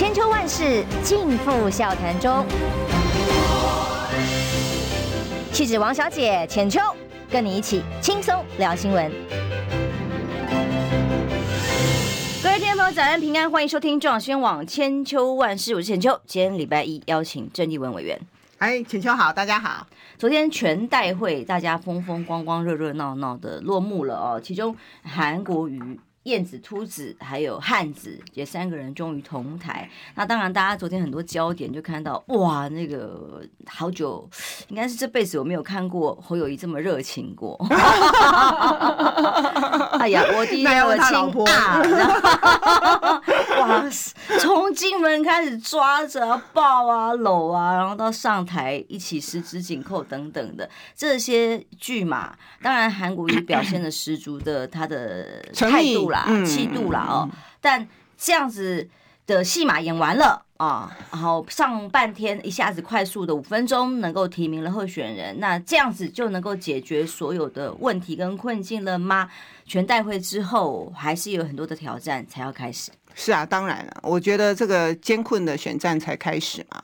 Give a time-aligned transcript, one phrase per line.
[0.00, 2.42] 千秋万世尽付笑谈中。
[5.52, 6.80] 气质王小姐浅秋，
[7.30, 9.12] 跟你一起轻松聊新闻。
[12.42, 16.18] 各位听众朋友，早安平安，欢迎收听中广新闻网千秋万世，我是浅秋。
[16.24, 18.18] 今天礼拜一，邀请郑丽文委员。
[18.56, 19.86] 哎，浅秋好，大家好。
[20.16, 26.00] 昨天全代会大家风风光光、热热闹闹的落幕了哦，其中韩国瑜。
[26.24, 29.88] 燕子、秃子还有汉子，这三个人终于同台。
[30.14, 34.28] 那当然，大家昨天很多焦点就看到，哇，那个好久，
[34.68, 37.56] 应该是这辈子我没有看过侯友谊这么热情过。
[39.98, 41.16] 哎呀，我第一我亲
[41.54, 41.80] 啊！
[43.60, 43.82] 哇，
[44.40, 56.09] 从进门开始抓着抱啊、搂啊，然后到上台一起十指紧扣等等的这些剧码，当然韩国瑜表现的十足的他的态度。
[56.10, 57.28] 啦，气度啦哦，
[57.60, 58.88] 但这样子
[59.26, 69.30] 的戏码演完了啊，然后上半天一下子快速的五分钟能够提名了候选人，那这样子就能够解决所有的问题跟困境了吗？
[69.64, 72.90] 全代会之后还是有很多的挑战才要开始。
[73.14, 76.82] 是啊，当然了，我觉得这个艰困的选战才开始嘛。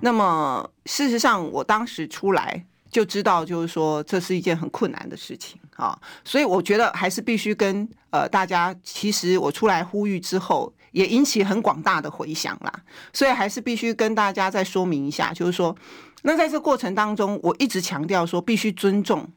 [0.00, 2.64] 那么事实上，我当时出来。
[2.88, 12.72] 就知道，就是说，这是一件很困难的事情啊，所以我觉得还是必须跟呃大家，其实我出来呼吁之后，也引起很广大的回响啦，
[13.12, 15.76] 所以还是必须跟大家再说明一下，就是说，
[16.22, 19.28] 那在这过程当中，我一直强调说，必须尊重，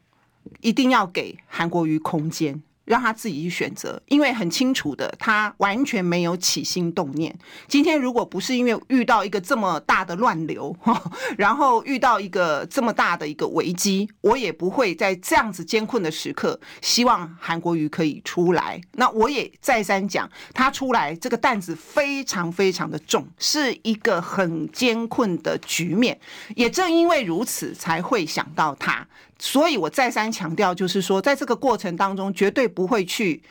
[0.61, 2.61] 一定要给韩国瑜空间。
[2.89, 7.37] 让他自己去选择，因为很清楚的，他完全没有起心动念。
[7.67, 10.75] 今天如果不是因为遇到一个这么大的乱流，
[11.37, 18.81] 然后遇到一个这么大的一个危机，我也不会在这样子艰困的时刻，希望韩国瑜可以出来。
[18.93, 26.19] 那我也再三讲，他出来这个担子非常非常的重，是一个很艰困的局面。
[26.55, 29.07] 也正因为如此，才会想到他。
[29.39, 33.41] 所以我再三强调，就是说，在这个过程当中，绝对不会去，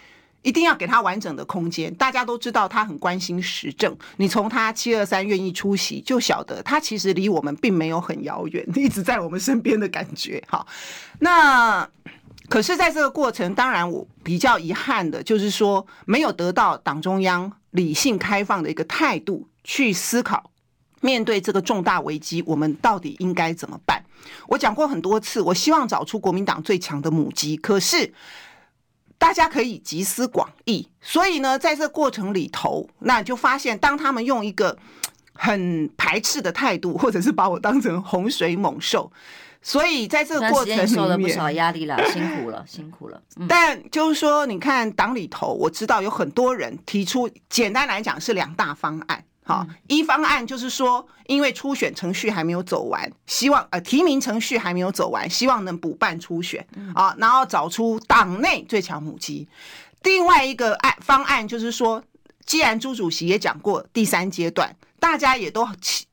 [0.42, 1.92] 一定要给他完整的空间。
[1.94, 10.44] 大家都知道他很关心时政，你从他七二三愿意出席，就晓得他其实离我们并没有很遥远，一直在我们身边的感觉。
[10.46, 10.66] 好，
[11.20, 11.88] 那
[12.50, 20.50] 可是在这个过程，当然我比较遗憾的就是说，没有得到党中央理性开放的一个态度去思考。
[21.00, 24.02] 面对这个重大危机，我们到底应该怎么办？
[24.48, 28.12] 我讲过很多次，我希望找出国民党最强的母鸡，可是
[29.16, 30.88] 大家可以集思广益。
[31.00, 34.76] 所以呢，在这个过程里头，那就发现，当他们用一个
[35.32, 39.10] 很排斥的态度，或者是把我当成洪水猛兽，
[39.62, 43.22] 所以在这个过程里面受了不少压力了，辛苦了，辛苦了。
[43.36, 49.24] 嗯、但就是说，你看党里头，我知道有很多人提出，简单来讲是两大方案。
[49.48, 59.48] 好，一方案就是说，因为初选程序还没有走完，希望呃提名程序还没有走完，希望能补办初选啊，然后找出党内最强母鸡。
[60.02, 62.04] 另外一个案方案就是说，
[62.44, 65.66] 既然朱主席也讲过第三阶段，大家也都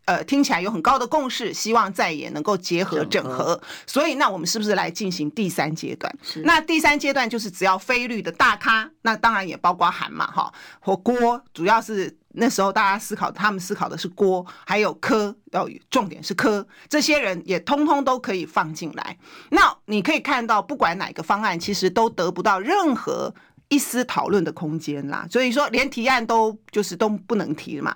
[0.06, 6.18] 呃听起来有很高的共识，希望在也能够结合整合，所以那我们是不是来进行第三阶段？
[6.46, 12.16] 那第三阶段就是只要非绿的大咖，那当然也包括韩嘛哈或郭，主要是。
[12.38, 19.18] 那时候大家思考，他们思考的是郭，还有柯，要重点是柯，这些人也通通都可以放进来。
[19.50, 23.34] 那你可以看到，不管哪个方案，其实都得不到任何
[23.70, 25.28] 一丝讨论的空间啦。
[25.32, 27.96] 所以说，连提案都就是都不能提嘛，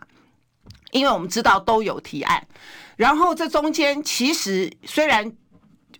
[0.92, 2.48] 因为我们知道都有提案。
[2.96, 5.32] 然后这中间其实虽然。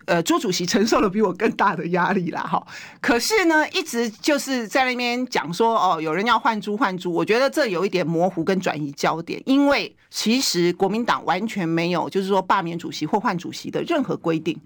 [0.10, 2.66] 呃，朱主席承受了比我更大的压力啦，哈。
[3.00, 14.60] 可是呢，一直就是在那边讲说，哦，有人要换朱换朱，我觉得这有一点模糊跟转移焦点，因为其实国民党完全没有就是说罢免主席或换主席的任何规定。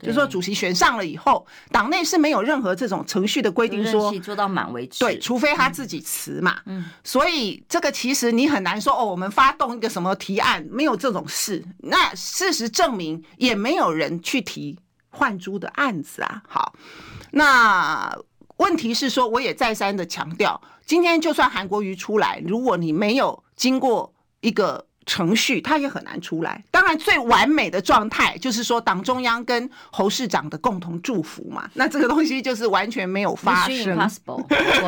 [0.00, 5.00] 就是说，主席选上了以后，党内是没有任何这种程序的规定，说做到满为止。
[5.00, 6.60] 对，除非他自己辞嘛。
[6.66, 11.64] 嗯，所以这个其实你很难说哦，我们发动一个什么提案，没有这种事。
[11.78, 14.78] 那事实证明，也没有人去提
[15.10, 16.42] 换朱的案子啊。
[16.48, 16.74] 好，
[17.32, 18.16] 那
[18.58, 24.87] 问题是说，我也再三的强调，今天就算韩国瑜出来，如果你没有经过一个。
[25.08, 26.62] 程序，他也很难出来。
[26.70, 31.68] 当然，最完美的状态就是说，党中央跟侯市长的共同祝福嘛。
[31.72, 33.98] 那这个东西就是完全没有发生。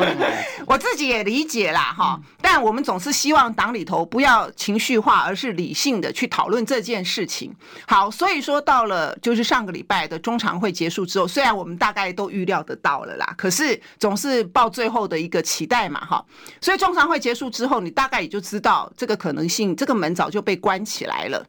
[0.67, 2.21] 我自己也理解啦，哈。
[2.39, 7.51] 但我们总是希望党里头不要情绪化，而是理性的去讨论这件事情。
[7.87, 16.23] 好，所以说到了就是上个礼拜的中常会结束之后，虽然我们大概都预料得到了啦，可是总是抱最后的一个期待嘛，哈。
[16.61, 21.45] 所以中常会结束之后，你大概也就知道这个可能性，这个门早就被关起来了。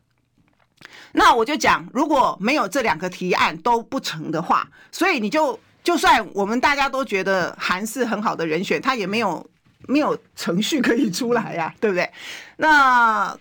[1.12, 9.46] 那我就讲，如果没有这两个提案都不成的话，所以你就就算我们大家都觉得韩是很好的人选，他也没有
[9.86, 12.10] 没有程序可以出来呀， 对不对？
[12.56, 13.36] 那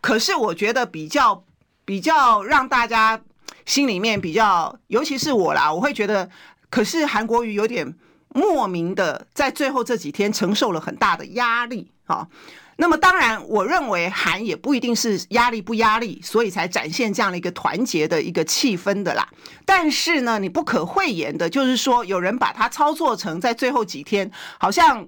[0.00, 1.42] 可是我觉得比较
[1.86, 3.18] 比较让大家
[3.64, 6.28] 心里面比较，尤其是我啦，我会觉得，
[6.68, 7.94] 可是韩国瑜有点
[8.28, 12.28] 莫名的在最后这几天承受了很大的压力啊。
[12.76, 19.28] 那么当然，我认为韩也不一定是压力不压力，所以才展现这样的一个团结的一个气氛的啦。
[19.64, 24.28] 但是呢，你不可讳言的就是说，有人把它操作成在最后几天，
[24.58, 25.06] 好像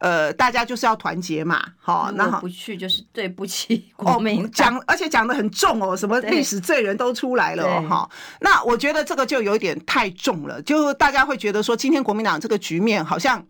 [0.00, 8.10] 呃，大家就是要团结嘛，好，那不去就是对不起国民党，讲而且讲得很重哦，什么历史罪人都出来了哦，哈。
[8.40, 13.46] 那我觉得这个就有点太重了，就大家会觉得说，今天国民党这个局面好像。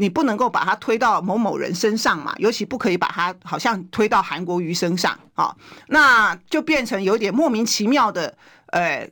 [0.00, 5.54] 你不能够把它推到某某人身上嘛，尤其不可以把它好像推到韩国瑜身上啊，
[5.88, 8.34] 那就变成有点莫名其妙的，
[8.68, 9.06] 呃，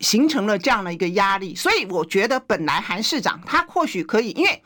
[0.00, 1.54] 形成了这样的一个压力。
[1.54, 4.62] 所以我觉得本来韩市长他或许可以，因为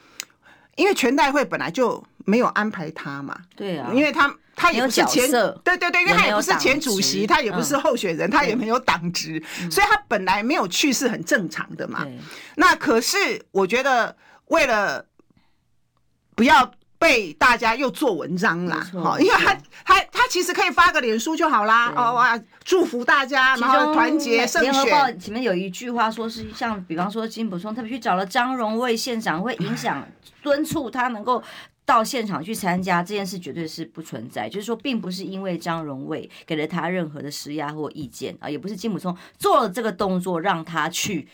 [0.75, 5.31] 因为全代会本来就没有安排他嘛，对啊，因为他他也不是前，
[5.63, 9.41] 对对对，因为他也不是前主席，他也不是候选人，他也没有党职，
[9.71, 12.05] 所以他本来没有去是很正常的嘛。
[12.57, 14.17] 那可是我觉得
[14.47, 15.07] 为了。
[16.37, 19.55] 不要被大家又做文章啦，好，因为他
[19.85, 24.71] 他他其实可以发个脸书就好啦，哦哇，祝福大家，然后团结胜选。
[24.71, 30.07] 联合报前面有一句话说是像，比方说金溥聪特别去找了张荣卫县长，会影响
[30.43, 31.43] 敦促他能够
[31.85, 34.49] 到现场去参加这件事，绝对是不存在。
[34.49, 41.29] 就是说，并不是因为张荣卫给了他任何的施压或意见啊，也不是金普聪做了这个动作让他去。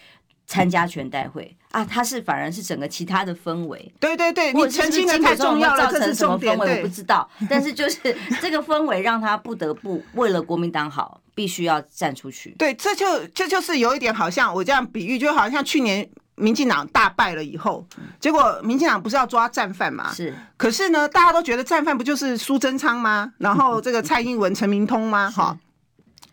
[0.46, 3.92] 参加全代会啊，他是反而是整个其他的氛围。
[3.98, 7.98] 对对对，你澄清的太重要了，造成什么氛围我不知道，但是就是
[8.42, 12.50] 这个氛围让他不得不为了国民党好，必须要站出去。
[12.58, 17.86] 对，这就这就是有一点好像我这样比喻，就好像去年民进党大败了以后，
[18.20, 20.12] 结果民进党不是要抓战犯嘛？
[20.12, 20.34] 是。
[20.58, 23.32] 可是呢，大家都觉得战犯不就是苏贞昌吗？
[23.38, 25.30] 然后这个 蔡英文、陈明通吗？
[25.30, 25.56] 哈，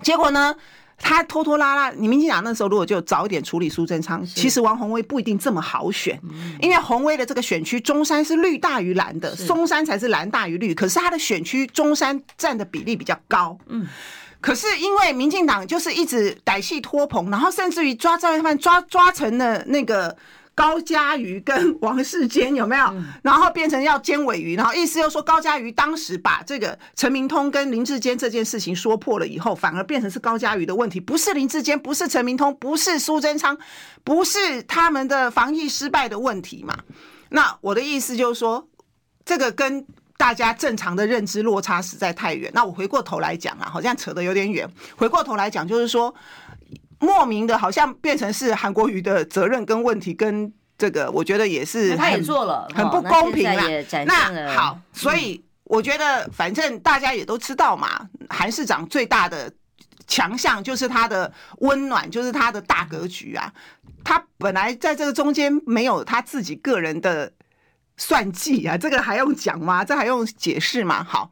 [0.02, 0.54] 结果呢？
[1.00, 6.20] 他拖拖拉拉，你民进党那时候如果就早一点处理苏贞昌，其实王宏威不一定这么好选，
[6.62, 13.88] 因为宏威的这个选区中山是绿大于蓝的，松山才是蓝大于绿，可是他的选区中山占的比例比较高，嗯，
[14.42, 20.16] 可是因为民进党就是一直歹戏拖棚，然后甚至于抓赵一帆抓抓成了那个。
[20.60, 22.94] 高嘉瑜跟王世坚有没有？
[23.22, 33.58] 然后变成要尖尾鱼，然后意思又说高嘉瑜当时把这个陈明通跟林志坚这件事情说破了以后，反而变成是高嘉瑜的问题，不是林志坚，不是陈明通，不是苏贞昌，
[34.04, 36.78] 不是他们的防疫失败的问题嘛？
[37.30, 38.68] 那我的意思就是说，
[39.24, 39.86] 这个跟
[40.18, 42.52] 大家正常的认知落差实在太远。
[42.54, 44.70] 那我回过头来讲啊，好像扯得有点远。
[44.98, 46.14] 回过头来讲，就是说。
[47.00, 53.64] 莫名的，好像变成是韩国瑜的责任跟问题，跟这个我觉得也是，他也做了，很不公平啦。
[54.06, 59.50] 那好，所以我觉得反正大家也都知道嘛，韩市长最大的
[60.08, 63.54] 强项就是他的温暖，就是他的大格局啊。
[64.04, 67.32] 他本来在这个中间没有他自己个人的
[67.96, 69.86] 算计啊，这个还用讲吗？
[69.86, 71.04] 这还用解释吗？
[71.04, 71.32] 好，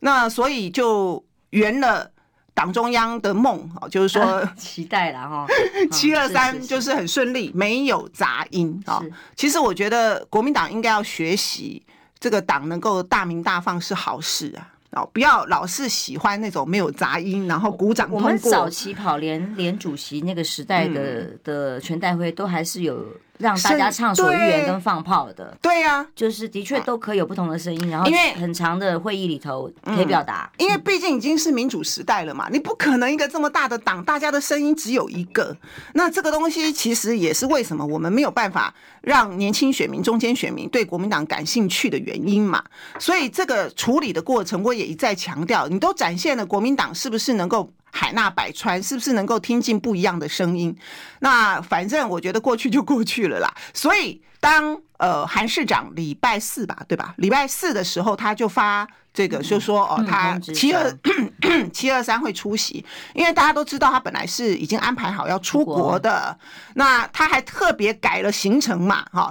[0.00, 2.12] 那所以就圆了。
[2.58, 5.46] 党中央的梦啊，就是说 期待了哈，
[5.92, 9.00] 七二三就是很顺利，没有杂音啊。
[9.36, 11.80] 其实我觉得国民党应该要学习
[12.18, 18.26] 这个党能够大鸣大放是好事啊，哦，不要老是喜欢那种没有杂音，然后鼓掌通过。
[18.26, 23.06] 我们早期跑连连主席那个时代的的全代会都还是有。
[23.38, 35.56] 让大家畅所欲言跟放炮的，对呀，就是的确都可以有不同的声音，然后因为很长的会议里头可以表达，因为毕竟已经是民主时代了嘛，你不可能一个这么大的党，大家的声音只有一个，
[35.94, 42.62] 那这个东西其实也是为什么我们没有办法让年轻选民、中间选民对国民党感兴趣的原因嘛。
[42.98, 47.72] 所以这个处理的过程，我也一再强调，你都展现了国民党是不是能够。
[47.90, 50.76] 海纳百川，是不是能够听进不一样的声音？
[51.20, 53.52] 那反正我觉得过去就过去了啦。
[53.74, 57.14] 所以当呃韩市长礼拜四吧，对吧？
[57.18, 60.92] 礼拜四的时候他就发这个，就说哦，他七二
[61.72, 66.38] 七二三会出席，因为大家都知道他本来是已经安排好要出国的，
[66.74, 69.28] 那他还特别改了行程嘛，哈。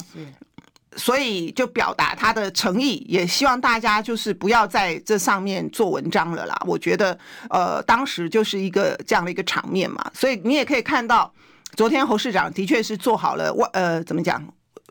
[0.98, 6.60] 所以就表达他的诚意，也希望大家就是不要在这上面做文章了啦。
[6.66, 7.18] 我觉得，
[7.52, 10.04] 呃，当时就是一个这样的一个场面嘛。
[10.14, 11.32] 所以你也可以看到，
[11.76, 14.44] 昨天侯市长的确是做好了，呃，怎么讲，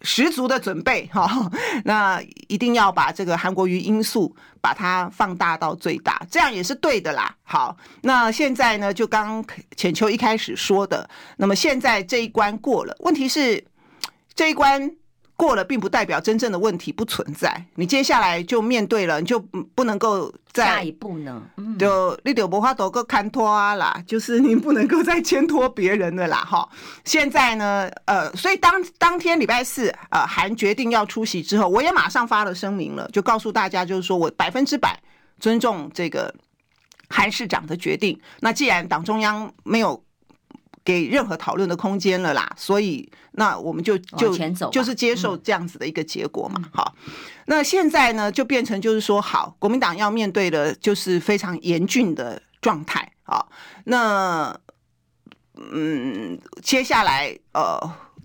[0.03, 1.51] 十足的准备哈。
[1.85, 7.35] 那一定要把这个韩国瑜因素把它放大到最大，这样也是对的啦。
[7.43, 9.45] 好，那现在呢，就刚
[9.77, 13.65] 浅秋一开始说的，那么现在这一关过了，问题是
[14.35, 14.89] 这一关。
[15.37, 17.63] 过了，并不代表真正的问题不存在。
[17.75, 19.39] 你接下来就面对了，你就
[19.75, 21.43] 不能够再下一步呢？
[21.59, 26.39] 嗯、就你就无法度搁牵拖啊啦，就是你不能够再牵拖别人的啦。
[26.39, 26.67] 哈，
[27.05, 34.99] 现在呢，呃，所以当当天礼拜四，呃，韩决定要出席之后，我也马上发了声明了，就告诉大家，就是说我百分之百
[35.39, 36.35] 尊重这个
[37.11, 38.19] 韩市长的决定。
[38.41, 40.03] 那既然党中央没有。
[40.87, 44.33] 给任何讨论的空间了啦，所以那我们就就
[44.71, 46.63] 就是接受这样子的一个结果嘛。
[46.73, 46.95] 好，
[47.47, 53.45] 那现在呢就变成就是说，好，国民党要面对的就是非常严峻的状态啊。
[53.85, 54.57] 那
[55.73, 57.81] 嗯，接下来呃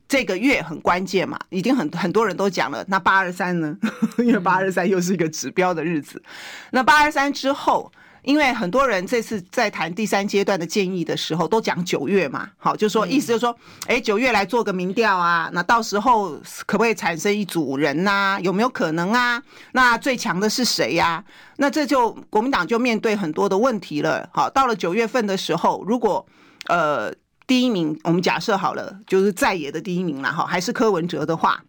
[0.08, 2.86] 这个月很关键嘛，已经很很多人都讲了。
[2.88, 3.76] 那八二三呢？
[4.20, 6.22] 因为八二三又是一个指标的日子。
[6.70, 7.92] 那八二三之后。
[8.24, 13.56] 因为很多人这次在谈第三阶段的建议的时候，都讲九月嘛，好，就说意思就是说，
[13.88, 18.40] 哎，九月来做个民调啊，那到时候可不可以产生一组人呐？
[18.42, 19.42] 有没有可能啊？
[19.72, 21.24] 那最强的是谁呀？
[21.58, 24.30] 那这就国民党就面对很多的问题了。
[24.34, 26.26] 好，到了九月份的时候，如果
[26.68, 27.12] 呃
[27.48, 31.64] 第一名，我们假设好了，就是在野的第一名了哈，还是柯文哲的话，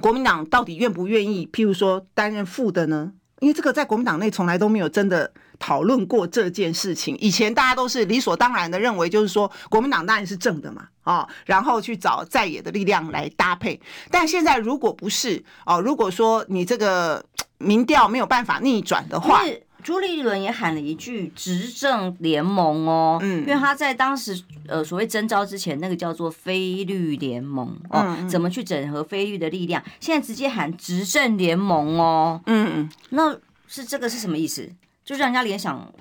[0.00, 3.12] 国民党到底愿不愿意，譬如说担任副的呢？
[3.42, 5.30] 因为这个在国民党内从来都没有真的。
[5.58, 13.80] 讨论过这件事情，以前大家都是理所当然的认为，就是说国民党当然是正的嘛，啊，然后去找在野的力量来搭配。
[14.10, 17.24] 但现在如果不是哦，如果说你这个
[17.58, 19.44] 民调没有办法逆转的话，
[19.82, 29.82] 朱立伦也喊了一句“执政联盟”哦，嗯，因为他在当时呃所谓征召之前，那个叫做非律联盟哦，怎么去整合非律的力量？
[30.00, 33.36] 现在直接喊执政联盟哦，嗯嗯，那
[33.66, 34.70] 是这个是什么意思？
[35.04, 35.92] 就让人家联想，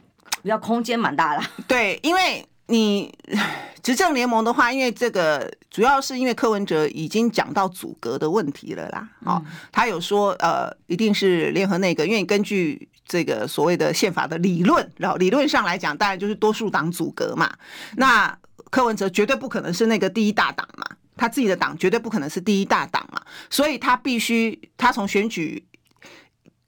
[0.44, 1.44] 比较空间蛮大的。
[1.68, 3.14] 对，因为你
[3.84, 9.08] 执政联盟的话，因为这个主要是因为柯文哲已经讲到阻隔的问题了啦。
[9.26, 17.52] 哦，他有说呃，一定是联合内阁，因为根据这个所谓的宪法的理论，然后理论上来讲，当然就是多数党阻隔嘛。
[17.98, 18.36] 那
[18.70, 20.86] 柯文哲绝对不可能是那个第一大党嘛，
[21.18, 25.64] 他自己的党绝对不可能是第一大党嘛，所以他必须他从选举。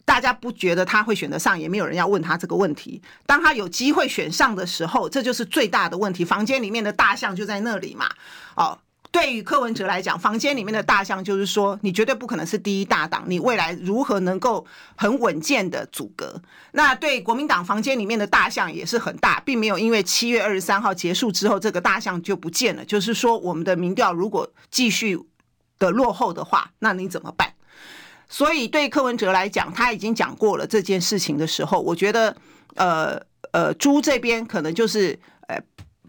[0.06, 3.02] 大家不觉得他会选得上，也没有人要问他这个问题。
[3.26, 6.26] 当他有机会选上的时候，这就是最大的问题。
[6.26, 8.10] 房间里面的大象就在那里嘛。
[8.56, 8.78] 哦，
[9.12, 16.42] 对于柯文哲来讲，房间里面的大象就是说，你绝对不可能是第一大党，你未来如何能够很稳健的组阁？
[16.74, 22.84] 那对国民党房间里面的大象也是很大，并没有因为七月二十三号结束之后，这个大象就不见了。
[22.84, 25.18] 就是说，我们的民调如果继续
[25.80, 27.54] 的落后的话，那你怎么办？
[28.34, 32.36] 所以对柯文哲来讲，他已经讲过了这件事情的时候，我觉得，
[32.74, 33.16] 呃
[33.52, 35.56] 呃，朱这边可能就是呃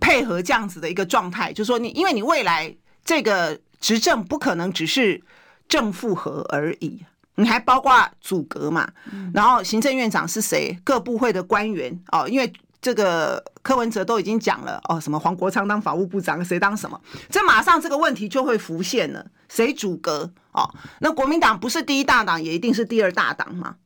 [0.01, 5.23] 配合这样子的一个状态，就是说你因为你未来这个执政不可能只是
[5.69, 7.05] 正负合而已，
[7.35, 8.91] 你还包括组阁嘛，
[9.35, 12.51] 然后行政院长是谁，各部会的官员哦，因为。
[12.85, 17.01] 这个柯文哲都已经讲了哦，什么黄国昌当法务部长，谁当什么？
[17.31, 20.69] 这马上这个问题就会浮现了，谁阻隔哦？
[20.99, 23.77] 那国民党不是第一大党，也一定是第二大党嘛？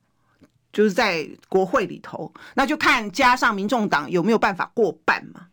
[0.73, 5.47] 就是在国会里头，那就看加上民众党有没有办法过半嘛？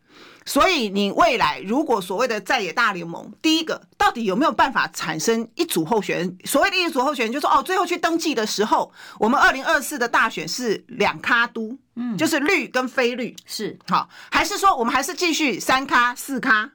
[0.45, 6.37] 所以你未来如果所谓的在野大联盟，第一个到底有没有办法产生一组候选人？
[6.45, 16.69] 所谓的一组候选人，就是说哦，最后去登记的时候，我们二零二四的大选是两咖都，嗯，就是绿跟非绿是好，还是说我们还是继续三咖四咖，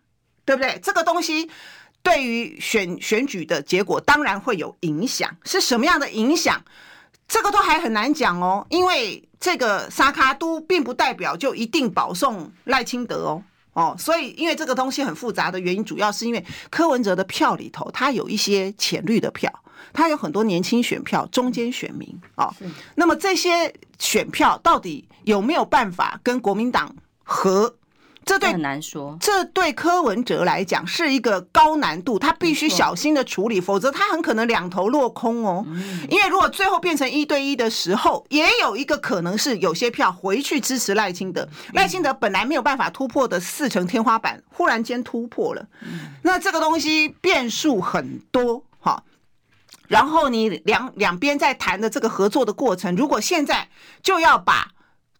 [0.44, 0.80] 对不对？
[0.82, 1.48] 这个东西
[2.02, 6.62] 对于选选举的结果当然会有影响，是什么样的影响？
[7.28, 13.42] 这个都还很难讲哦，因为这个沙卡都并不代表就一定保送赖清德哦。
[13.72, 19.52] 哦，所以因为这个东西很复杂的原因，主要是因为柯文哲的票里头，他有一些浅绿的票，
[19.92, 22.52] 他有很多年轻选票、中间选民哦。
[22.96, 26.92] 那么这些选票到底有没有办法跟国民党
[27.22, 27.76] 合？
[28.24, 35.66] 这对很难说，这对柯文哲来讲是一个高难度，他必须小心的处理，否则他很可能两头落空哦。
[36.08, 45.66] 因为如果最后变成一对一的时候，也有一个可能是有些票回去支持赖清德，赖清德本来没有办法突破的四成天花板，忽然间突破了，
[46.22, 49.02] 那这个东西变数很多哈。
[49.88, 53.68] 然后你两两边在谈的这个合作的过程，如果现在
[54.02, 54.68] 就要把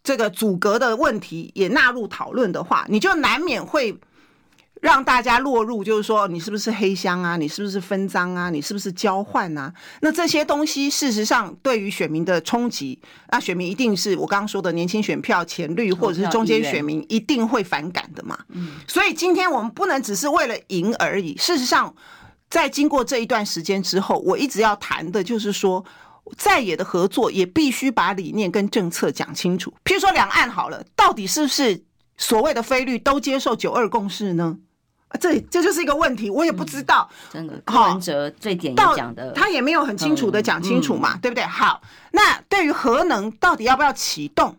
[0.02, 3.95] 这个阻隔的问题也纳入讨论的话，你就难免会
[4.80, 7.37] 让大家落入，就是说你是不是黑箱啊？
[7.37, 8.49] 你是不是分赃啊？
[8.49, 9.71] 你是不是交换啊？
[10.00, 12.99] 那这些东西事实上对于选民的冲击，
[13.30, 18.38] 那选民一定是我刚刚说的年轻选票、浅绿或者是中间选民一定会反感的嘛。
[18.49, 21.37] 嗯，所以今天我们不能只是为了赢而已。
[21.37, 21.95] 事实上，
[22.49, 25.85] 在经过这一段时间之后，我一直要谈的就是说。
[26.37, 29.72] 在野的合作也必须把理念跟政策讲清楚。
[29.84, 31.82] 譬如说两岸好了，到底是不是
[32.16, 34.58] 所谓的非绿都接受九二共识呢？
[35.20, 37.10] 这这就是一个问题，我也不知道。
[37.32, 41.44] 真的，柯文哲最典型讲的，他也没有很清楚的讲清楚嘛，对不对？
[41.44, 41.82] 好，
[42.12, 44.56] 那对于核能到底要不要启动，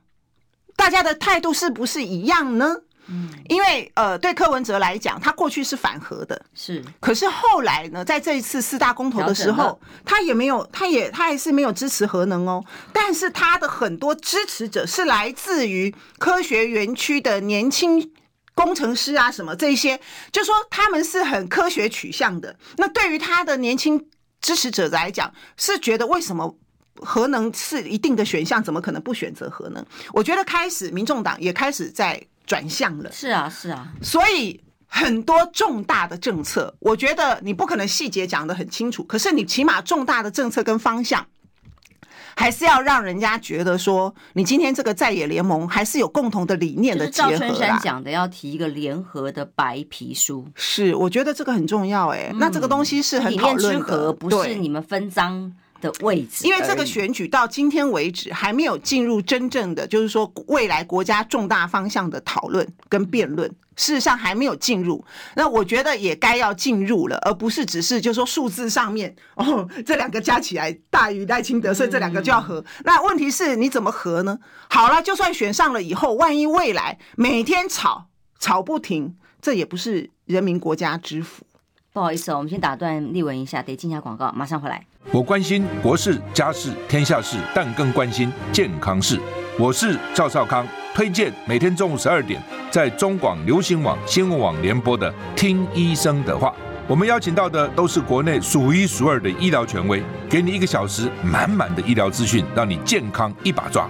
[0.76, 2.82] 大家的态度是不是一样呢？
[3.14, 6.82] 嗯，因为呃，对柯文哲来讲，他过去是反核的，是。
[7.02, 12.64] 可是后来呢，在这一次四大公投的时候，他也没有，他也他还是没有支持核能哦。
[12.94, 18.10] 但是他的很多支持者是来自于科学园区的年轻
[18.56, 20.00] 工程师啊，什么这些，
[20.32, 22.56] 就说他们是很科学取向的。
[22.78, 24.08] 那对于他的年轻
[24.40, 26.56] 支持者来讲，是觉得为什么
[26.96, 29.86] 核能是一定的选项，怎么可能不选择核能？
[30.14, 32.26] 我觉得开始民众党也开始在。
[32.52, 41.26] 转向了，是啊，是啊，所以很多重大的政策，我觉得你不可能细节讲得很清楚，可是你起码重大的政策跟方向，
[42.36, 47.30] 还是要让人家觉得说，你今天这个在野联盟还是有共同的理念的结合。
[47.30, 55.50] 就是赵春山讲的，要提一个联合的白皮书，是，我觉得这个很重要，哎，那这个东西是很讨论的，不是你们分赃
[55.82, 65.04] 的位置，因为这个选举到今天为止还没有进入真正的，就是说未来国家重大方向的讨论跟辩论，事实上还没有进入。
[65.36, 72.64] 那我觉得也该要进入了，而不是只是就是说数字上面哦，这两个加起来大于赖清德，所以这两个就要合。
[72.86, 74.38] 那问题是你怎么合呢？
[74.70, 78.06] 好了，就算选上了以后，万一未来每天吵
[78.40, 81.44] 吵不停，这也不是人民国家之福。
[81.94, 84.82] 不好意思，我们先打断立文一下，得进下广告，马上回来。
[85.12, 89.20] 我关心国事、家事、天下事，但更关心健康事。
[89.60, 96.48] 我是赵少康，推荐每天中午十二点在中广流行网、新闻网联播的《听医生的话》。
[96.88, 103.90] 我们邀请到的都是国内数一数二的医疗权威，给你一个小时满满的医疗资讯，让你健康一把抓。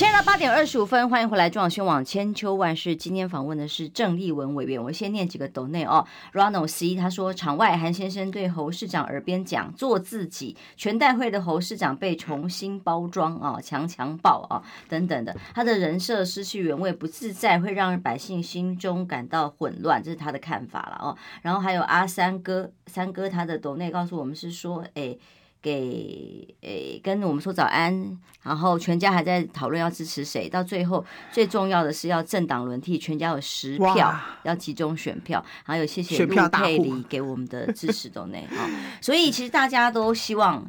[0.00, 2.96] 现在八点二十五分，欢迎回来中广新闻网千秋万世。
[2.96, 6.06] 今天访问的是郑丽文委员，我先念几个抖内哦。
[6.32, 21.14] Ronald C 他说，场外韩先生对侯市长耳边讲做自己，全代会的侯市长被重新包装啊，强强暴啊等等的，他的人设失去原味，不自在，会让百姓心中感到混乱，这是他的看法了哦。
[21.42, 25.18] 然后还有阿三哥，三哥他的抖内告诉我们是说，哎。
[25.62, 38.68] 给诶，跟我们说早安，然后全家还在讨论要支持谁，到最后最重要的是要政党轮替，全家有十票要集中选票，还有谢谢陆佩里给我们的支持 都内啊，
[39.00, 40.66] 所以其实大家都希望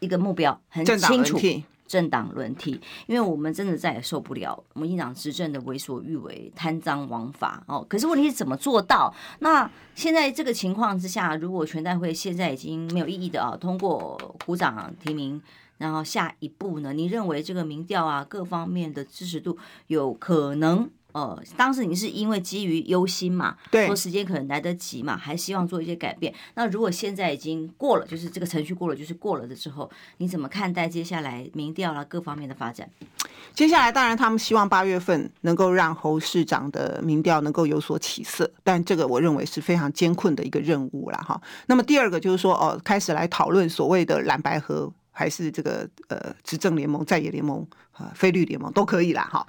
[0.00, 1.38] 一个目标很清楚。
[1.88, 7.84] 政党轮替，因为我们真的再也受不了民进党执政的为所欲为、贪赃枉法哦。
[7.88, 9.12] 可是问题是怎么做到？
[9.40, 15.40] 那现在这个情况之下，如果全代会现在已经没有意义的啊，通过鼓掌提名，
[15.78, 16.92] 然后下一步呢？
[16.92, 20.88] 你认为这个民调啊，各方面的支持度有可能？
[21.12, 26.32] 呃，当时你是因为基于忧心嘛，对，说时间可能来得及嘛，还希望做一些改变。
[26.54, 32.88] 那如果现在已经过了，就是这个程序过了，就是过了的之后，你怎么看待接下来民调啦各方面的发展？
[33.54, 41.40] 接下来当然他们希望八月份能够让侯市长的民调能够有所起色，但这个我认为是非常艰困的一个任务了哈。
[41.66, 44.92] 那么第二个就是说，哦，开始来讨论所谓的蓝白合。
[45.18, 47.66] 还是这个呃执政联盟、在野联盟、
[47.98, 49.44] 呃非绿联盟都可以啦，哈。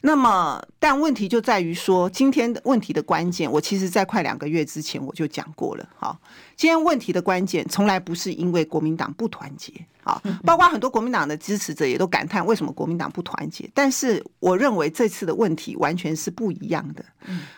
[0.00, 6.18] 那么，但问题就在于说，今天的问题的关键，我其实在快两个月之前我就讲过了，哈。
[6.56, 13.70] 今天问题的关键从来不是因为国民党不团结，啊，包括很多国民党的支持者也都感叹为什么国民党不团结。
[13.72, 17.04] 但是我认为这次的问题完全是不一样的。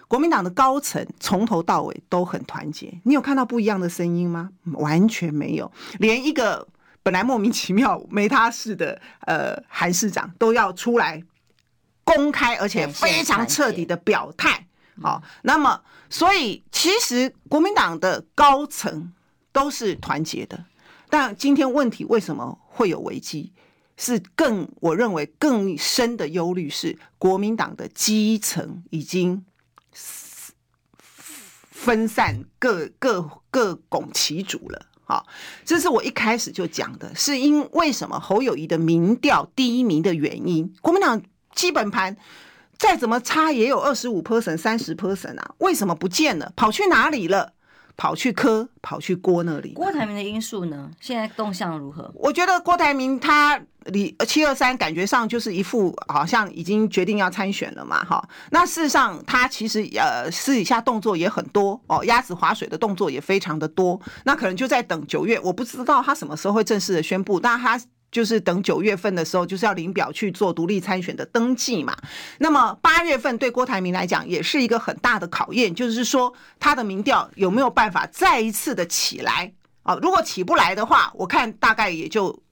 [0.06, 4.50] 国民党的高层从头到尾都很团结，你有看到不一样的声音吗？
[4.74, 6.68] 完全没有，连一个。
[7.04, 11.22] 本来莫名其妙没他事的，呃，韩市长都要出来
[12.02, 14.66] 公开，而且非常彻底的表态。
[15.00, 19.12] 好，那么，所以其实国民党的高层
[19.52, 20.64] 都是团结的，
[21.10, 23.52] 但今天问题为什么会有危机？
[23.96, 29.44] 是更我认为更深的忧虑是，国民党的基层已经
[31.70, 34.86] 分散各各各拱其主了。
[35.04, 35.26] 好，
[35.64, 38.18] 这是我一开始就讲的，是因为什么？
[38.18, 41.20] 侯友谊的民调第一名的原因，国民党
[41.54, 42.16] 基本盘
[42.78, 46.52] 再怎么差也有二十五 percent、三十 percent 啊，为什么不见了？
[46.56, 47.52] 跑去哪里了？
[47.96, 49.72] 跑去柯，跑去郭那里。
[49.74, 50.90] 郭台铭的因素呢？
[51.00, 52.10] 现在动向如何？
[52.14, 58.26] 我觉得郭台铭他离七二三感觉上就是一副好像已经决定要参选了嘛，哈。
[58.50, 64.00] 那事实上他其实呃私底下动作也很多哦，鸭子划水的动作也非常的多。
[64.24, 67.80] 那可能就在等九月，我不知道他什么时候会正式的宣布，但他。
[68.14, 71.96] 就是等九月份的时候，就是要领表去做独立参选的登记嘛。
[72.38, 79.98] 那么八月份对郭台铭来讲也是一个很大的考验，就是说他的民调有没有办法再一次的起来啊？
[80.00, 82.43] 如果起不来的话，我看大概也就。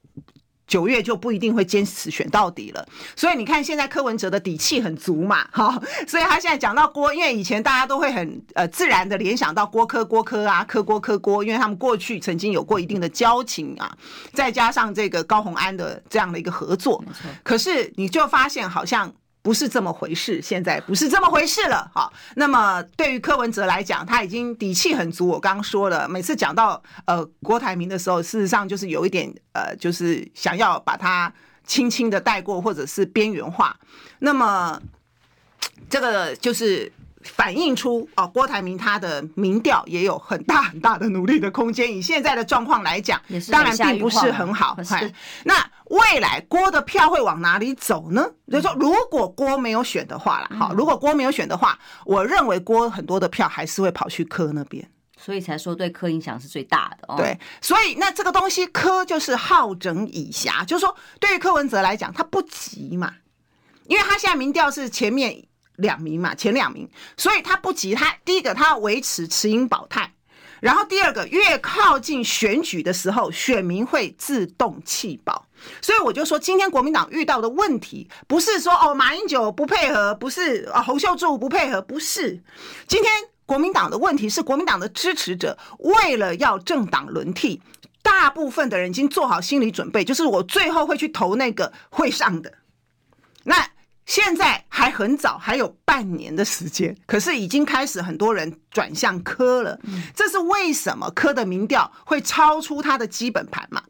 [0.66, 13.96] 九月就不一定会坚持选到底了，所以你看现在柯文哲的底气很足嘛， 哈，所以他现在讲到郭，因为以前大家都会很呃自然的联想到郭柯郭柯啊，柯郭柯郭，因为他们过去曾经有过一定的交情啊，
[14.33, 17.05] 再加上这个高宏安的这样的一个合作，
[17.42, 19.12] 可是你就发现好像。
[19.42, 21.90] 不是这么回事，现在不是这么回事了。
[21.92, 25.26] 好，那么对于柯文哲来讲，他已经底气很足。
[25.26, 31.33] 我刚刚说了，每次讲到呃郭台铭的时候，事实上就是有一点呃，就是想要把他
[31.66, 33.76] 轻轻的带过，或者是边缘化。
[34.20, 34.81] 那么
[35.90, 36.92] 这个就是。
[37.24, 41.92] 反映出哦，郭台铭他的民调也有很大很大的努力的空间。
[41.92, 44.76] 以现在的状况来讲，当然并不是很好。
[45.44, 45.54] 那
[45.87, 48.26] 未来郭的票会往哪里走呢？
[48.50, 57.16] 就是说，如果郭没有选的话了，好，如果郭没有选的话，我认为郭很多的票还是会跑去柯那边，所以才说对柯影响是最大的哦。
[57.16, 63.12] 对，所以那这个东西柯就是好整以暇，就是说对于柯文哲来讲，他不急嘛，
[63.87, 65.44] 因为他现在民调是前面。
[65.76, 67.94] 两名嘛，前两名，所以他不急。
[67.94, 70.12] 他第一个，他要维持持盈保泰，
[70.61, 75.46] 然后第二个，越靠近选举的时候，选民会自动弃保。
[75.80, 82.42] 所以我就说，今天国民党遇到的问题，不是说哦马英九不配合，不是啊洪秀柱不配合，不是。
[82.87, 83.12] 今天
[83.46, 87.62] 国民党的问题是，国民党的支持者为了要政党轮替，
[88.02, 92.52] 大部分的人已经做好心理准备，就是我最后会去投那个会上的
[93.44, 93.66] 那。
[94.12, 99.81] 现在还很早，还有半年的时间，可是已经开始很多人转向科了。
[100.14, 103.83] 这是为什么科的民调会超出他的基本盘嘛？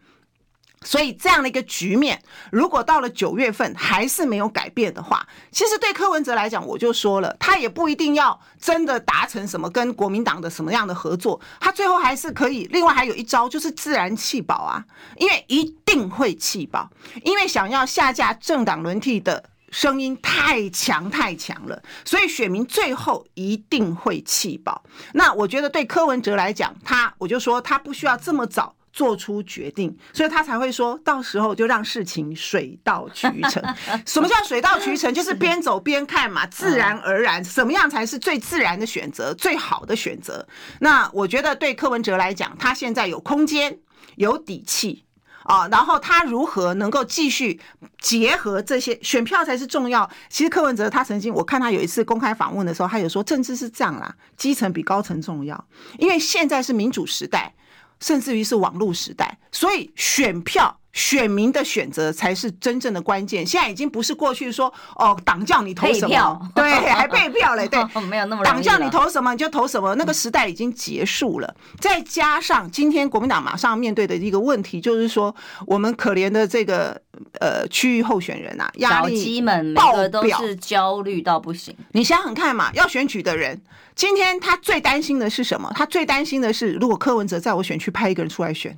[0.84, 12.68] 所以这样的一个局面，如果到了九月份还是没有改变的话，其实对柯文哲来讲，我就说了，他也不一定要真的达成什么跟国民党的什么样的合作，他最后还是可以。
[12.70, 14.84] 另外还有一招就是自然弃保啊，
[15.16, 16.88] 因为一定会弃保，
[17.24, 19.50] 因为想要下架政党轮替的。
[19.72, 24.84] 声音太强太强了，所以选民最后一定会弃保。
[25.14, 33.62] 那我觉得对柯文哲来讲，他我就说他不需要这么早做出决定，所以他才会说到时候就让事情水到渠成。
[34.06, 35.12] 什么叫水到渠成？
[35.12, 40.46] 就是边走边看嘛，自然而然，什么样才是最自然的选择，最好的选择。
[40.80, 43.78] 那我觉得对柯文哲来讲，他现在有空间，
[44.16, 45.06] 有底气。
[45.52, 47.60] 啊，然后他如何能够继续
[48.00, 50.08] 结合这些选票才是重要。
[50.30, 55.62] 其实柯文哲他曾经，我看他有一次公开访问的时候，他有说政治是这样啦，基层比高层重要，
[55.98, 57.54] 因为现在是民主时代，
[58.00, 60.78] 甚至于是网络时代，所以选票。
[60.92, 63.46] 选民的选择才是真正的关键。
[63.46, 71.54] 现在已经不是过去说哦，党叫你投什么，票对，还配票嘞，对， 没有那么党叫你投什么你就投什么，那个时代已经结束了。
[71.80, 75.34] 再加上今天国民党马上面对的一个问题，就是说
[75.66, 77.00] 我们可怜的这个
[77.40, 79.40] 呃区域候选人啊，压力
[79.74, 81.74] 爆表，都是焦虑到不行。
[81.92, 83.58] 你想想看嘛，要选举的人，
[83.94, 85.72] 今天他最担心的是什么？
[85.74, 88.76] 他最担心的是，如果柯文哲在我选区派一个人出来选。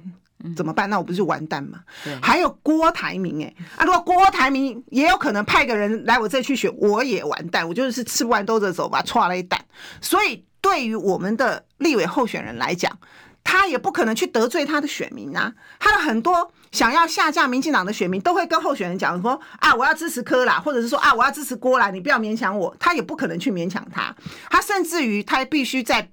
[0.57, 0.89] 怎么办？
[0.91, 1.81] 那我不是完蛋吗？
[2.05, 9.59] 对还有郭台铭，哎，啊，如果郭台铭也有可能派个人来我这去选，我也完蛋，我就是吃不完兜着走吧，踹了一蛋。
[10.01, 12.99] 所以对于我们的立委候选人来讲，
[13.43, 15.53] 他也不可能去得罪他的选民啊。
[15.79, 22.75] 他的很多想要下架民进党的选民，都会跟候选人讲说啊，我要支持柯啦，或者是说啊，我要支持郭啦，你不要勉强我。
[22.79, 24.15] 他也不可能去勉强他，
[24.51, 26.11] 他甚至于他必须在。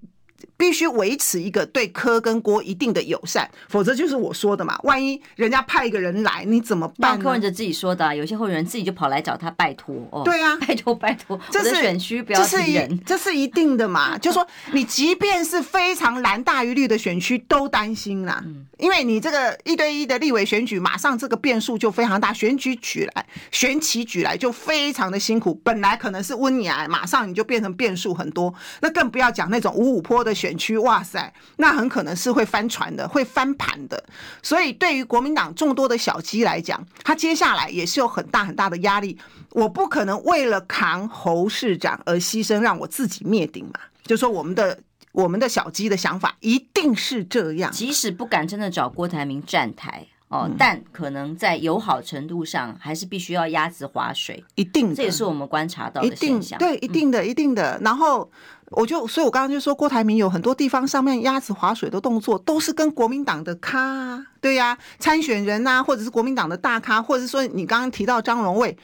[0.61, 4.77] 必须维持一个对柯跟郭一定的友善，否则就是我说的嘛。
[4.83, 7.17] 万一人家派一个人来，你怎么办？
[7.19, 10.21] 柯文哲自己说的，有些候选人自己就跑来找他拜托哦。
[10.23, 14.15] 对啊，拜托拜托，这是选区不要敌人，这是一定的嘛。
[14.21, 18.43] 就说你即便是非常蓝大于绿的选区，都担心啦，
[18.77, 25.59] 因为你这个一对一的立委选举，马上这个变数就非常大，选举举来，选起举来就非常的辛苦。
[25.63, 30.50] 本来可能是温雅，马上你就变成变数很多，那更不要讲那种五五坡的选。
[30.51, 34.03] 选区哇塞，那很可能是会翻船的，会翻盘的。
[34.43, 39.17] 所以对于国民党众多的小鸡来讲，他接下来也是有很大很大的压力。
[39.51, 43.79] 我不可能为了扛侯市长而牺牲，让我自己灭顶嘛。
[44.03, 44.77] 就说我们的
[45.13, 56.59] 我们的小鸡的想法一定是这样，即使不敢真的找郭台铭站台哦，但可能在友好程度上还是必须要鸭子划水，一定，这也是我们观察到的现象。
[56.59, 57.79] 对，一定的，一定的。
[57.81, 58.29] 然后。
[58.71, 68.77] 我就，所以我刚刚就说，郭台铭有很多地方上面鸭子划水的动作，都是跟国民党的咖、啊，对呀、啊，参选人呐、啊，或者是国民党的大咖，或者是说你刚刚提到张荣卫，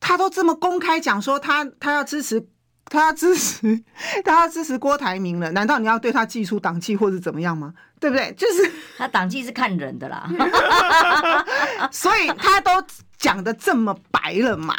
[0.00, 2.46] 他都这么公开讲说他他要支持，
[2.86, 3.84] 他要支持，
[4.24, 7.74] 他要支持郭台铭了，难道你要对他寄出党纪或者怎么样吗？
[8.00, 8.32] 对不对？
[8.38, 10.26] 就是他党纪是看人的啦
[11.92, 12.70] 所以他都
[13.18, 14.74] 讲的这么白了嘛，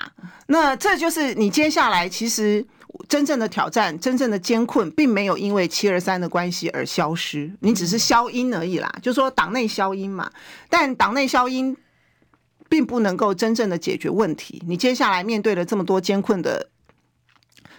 [0.48, 2.66] 那这就是你接下来其实。
[3.08, 8.94] 真正的挑战，真正的艰困，并没有因为七二三的关系而消失，你只是消音而已啦。
[9.02, 10.32] 就说党内消音嘛，
[10.70, 11.76] 但党内消音
[12.70, 14.62] 并不能够真正的解决问题。
[14.68, 16.70] 你接下来面对了这么多艰困的。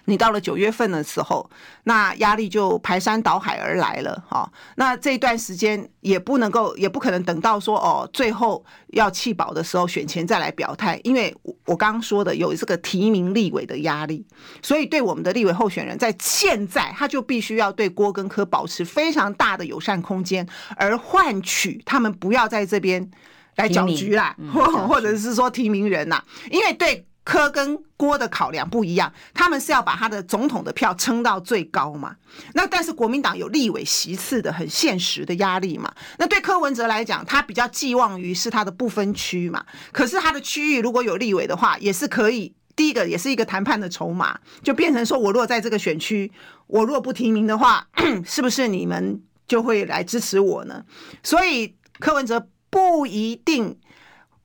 [0.08, 1.48] 你到了九月份的时候，
[1.84, 4.50] 那压力就排山倒海而来了，哈。
[4.76, 14.26] 那这一段时间也不能够，也不可能等到说哦，最后要弃保的时候选前再来表态，因为我刚刚说的有这个提名立委的压力，
[14.62, 23.10] 所以对我们的立委候选人，在现在他就必须要对郭跟科保持非常大的友善空间，而换取他们不要在这边
[23.56, 27.04] 来搅局啦，或或者是说提名人呐，因为对。
[27.28, 32.16] 柯跟郭的考量不一样，他们是要把他的总统的票撑到最高嘛。
[32.54, 35.92] 那但是国民党有立委席次的很现实的压力嘛。
[36.16, 39.62] 那对柯文哲来讲，他比较寄望于是他的不分区嘛。
[39.92, 42.54] 可是他的区域如果有立委的话，也是可以。
[42.74, 46.32] 第一个也是一个谈判的筹码，就变成说我如果在这个选区，
[46.66, 47.86] 我如果不提名的话，
[48.24, 50.82] 是不是你们就会来支持我呢？
[51.22, 53.78] 所以柯文哲不一定。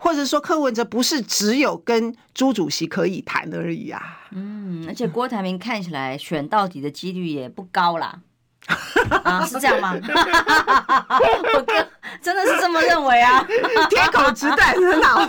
[0.04, 4.20] 或者说柯文哲不是只有跟朱主席可以谈而已啊。
[4.32, 8.20] 嗯，而且郭台铭看起来选到底的几率也不高啦。
[9.24, 9.94] 啊，是这样吗？
[9.96, 11.74] 我哥
[12.22, 13.46] 真的是这么认为啊，
[13.90, 15.22] 铁口直断很好。
[15.22, 15.28] 我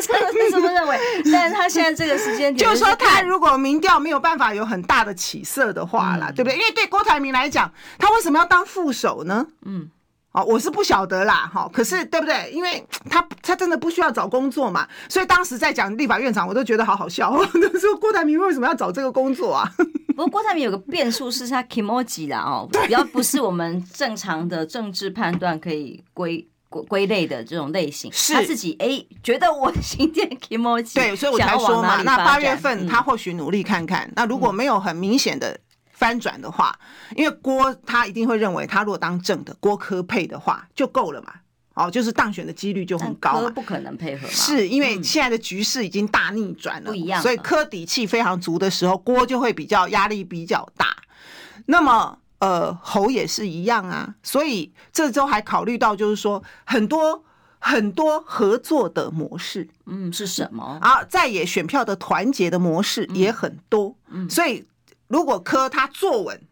[0.00, 0.98] 真的是这么认为，
[1.30, 6.58] 但是他现在这个时间点， 就是说他如果民调没有办法有很大的起色的话啦，嗯、对不对？
[6.58, 9.46] 因为对郭台铭来讲，他为什么要当副手呢？
[9.66, 9.90] 嗯。
[10.34, 12.50] 哦，我是不晓得啦，哈，可是对不对？
[12.50, 17.32] 因为他他真的不需要找工作嘛，所以当时在讲立法院长，我都觉得好好笑。
[17.54, 19.72] 那时候郭台铭为什么要找这个工作啊？
[20.16, 28.10] 不过郭台铭有个变数是他 kimoji 啦，哦，比较不是我们正常的政治判断可以归归归类的这种类型。
[28.12, 34.04] 是他自己哎，觉得我新店 kimoji，对，所以我才说嘛，那八月份他或许努力看看。
[34.08, 35.56] 嗯、那如果没有很明显的。
[35.94, 36.76] 翻转的话，
[37.16, 41.32] 因为郭他一定会认为，他如果当正的郭科配的话就够了嘛，
[41.74, 43.40] 哦，就是当选的几率就很高嘛。
[43.42, 47.22] 柯不可能配合嘛，是因为现在的局势已经大逆转了，不一样。
[47.22, 50.96] 所以科底气非常足的时候，郭就会比较压力比较大。
[51.66, 57.24] 那么呃，侯也是一样啊，所以这周还考虑到就是说很多
[57.58, 60.78] 很多合作的模式，嗯，是什么？
[60.82, 64.66] 啊，在野选票的团结的模式也很多，嗯，所以。
[65.08, 66.46] 如果柯他坐稳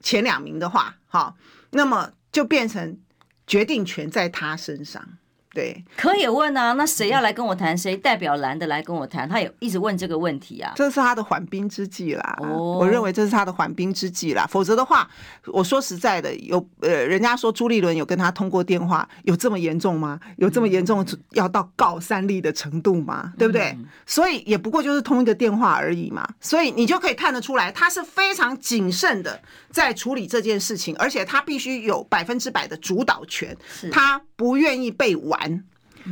[0.00, 1.36] 前两名的话，好，
[1.70, 3.00] 那么就变成
[3.46, 5.18] 决定权在他身上。
[5.54, 7.76] 对，可以问啊，那谁要来跟我谈？
[7.76, 9.28] 谁代表蓝的来跟我谈？
[9.28, 10.72] 他也一直问这个问题啊。
[10.74, 12.38] 这是他的缓兵之计啦。
[12.40, 14.46] 哦，我认为这是他的缓兵之计啦。
[14.48, 15.06] 否则的话，
[15.46, 20.18] 我说实在的，有呃，人家说朱立伦有跟他通过电话，有这么严重吗？
[20.38, 23.34] 有这么严重要到告三立的程度吗？
[23.36, 23.76] 对不对？
[24.06, 26.26] 所以也不过就是通一个电话而已嘛。
[26.40, 29.38] 所以你就可以看得出来，他是非常谨慎的
[29.70, 33.54] 在处理这件事情，而且他必须有百分之百的主导权，
[33.90, 35.41] 他不愿意被玩。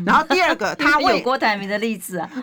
[0.07, 2.31] 然后第二个，他有郭台铭的例子啊，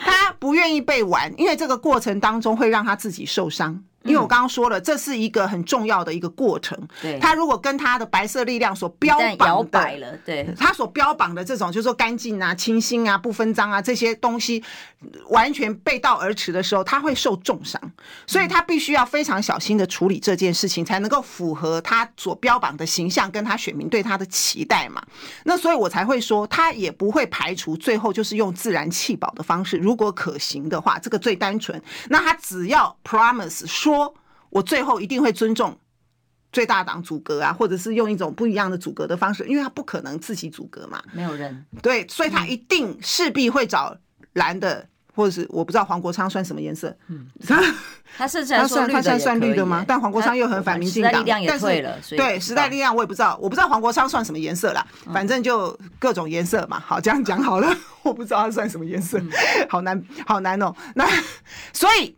[0.00, 3.82] 他不愿意被玩，因为这个过程当中会让他自己受伤。
[4.14, 6.78] 因为我刚刚说了，这是一个很重要的一个过程。
[7.02, 14.62] 对，他如果跟他的白色力量所标榜的，对，他所标榜的这种，就是说干净啊、清新啊、不分赃啊这些东西，
[15.30, 17.80] 完全背道而驰的时候，他会受重伤。
[18.24, 25.02] 所以他必须要非常小心的处理这件事情，才能够符合他所标榜的形象跟他选民对他的期待嘛。
[25.42, 31.82] 那所以我才会说，他也不会排除最后就是用自然弃保的方式，如果可行的话，这个最单纯。
[32.08, 34.03] 那他只要 promise 说。
[34.54, 35.76] 说我最后一定会尊重
[36.52, 41.66] 最大党阻隔啊，或者是用一种不一样的阻隔的方式，因为他不可能自己阻隔嘛，没有人。
[41.82, 43.96] 对，所以他一定势必会找
[44.34, 44.86] 蓝的，
[45.16, 47.60] 或者是我不知道黄国昌算什么颜色，嗯，他
[48.16, 49.84] 他是他算他算算绿的吗？
[49.88, 59.20] 但黄国昌又很反民进党，时代力量也退了，对时代力量我也不知道，我不知道黄国昌算什么颜色啦，反正就各种颜色嘛，好这样讲好了，我不知道他算什么颜色，
[59.68, 61.04] 好难好难哦，那
[61.72, 62.16] 所以。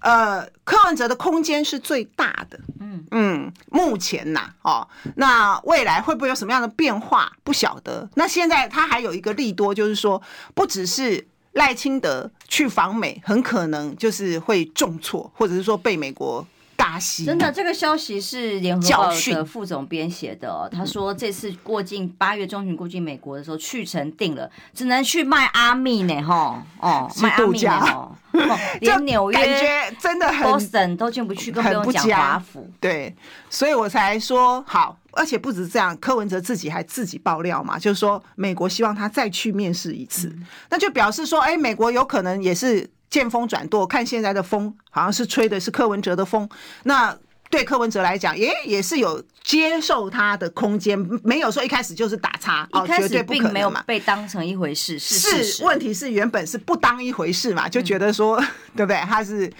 [0.00, 7.32] 呃，柯文哲的空间是最大的，嗯嗯，目前呐，哦，那未来会不会有什么样的变化？
[7.42, 8.08] 不晓得。
[8.14, 10.20] 那现在他还有一个利多，就是说，
[10.54, 16.46] 不只是赖清德去访美，很可能就是会重挫，或者是说被美国。
[16.76, 20.68] 大戏真的，这个消息是联合报的副总编写的哦。
[20.70, 28.16] 他说这次过境八月中旬过境美国的时候，去程定了，只能去迈阿密呢，哈哦，迈阿密呢，哦，
[28.80, 32.70] 连纽约感觉真的很 Boston 都进不去，更不用讲华府。
[32.80, 33.14] 对，
[33.50, 40.34] 所以我才说好，而且不止这样，柯文哲自己还自己爆料嘛，就是说美国希望他再去面试一次，
[40.70, 42.88] 那就表示说，哎，美国有可能也是。
[43.08, 46.48] 见风转舵，看现在的风好像是吹的是柯文哲的风，
[46.84, 47.16] 那
[47.48, 58.96] 对柯文哲来讲，也也是有接受他的空间，没有说一开始就是打叉，一开始并没有被当成一回事，是是问题是原本是不当一回事嘛，就觉得说、嗯、 对不对？
[59.02, 59.50] 他是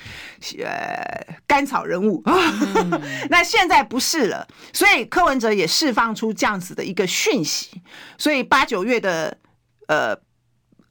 [0.59, 7.81] 呃甘草人物，嗯、 那现在不是了，所以柯文哲也释放出这样子的一个讯息，
[8.19, 9.39] 所以八九月的
[9.87, 10.26] 呃。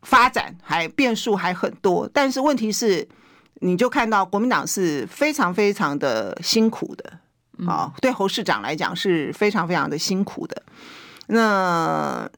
[0.05, 3.05] 发展还变数还很多，但是问题是，
[3.55, 7.19] 你就看到国民党是非常非常的辛苦的
[7.67, 10.61] 啊，对侯市长来讲是非常非常的辛苦的。
[11.27, 12.29] 那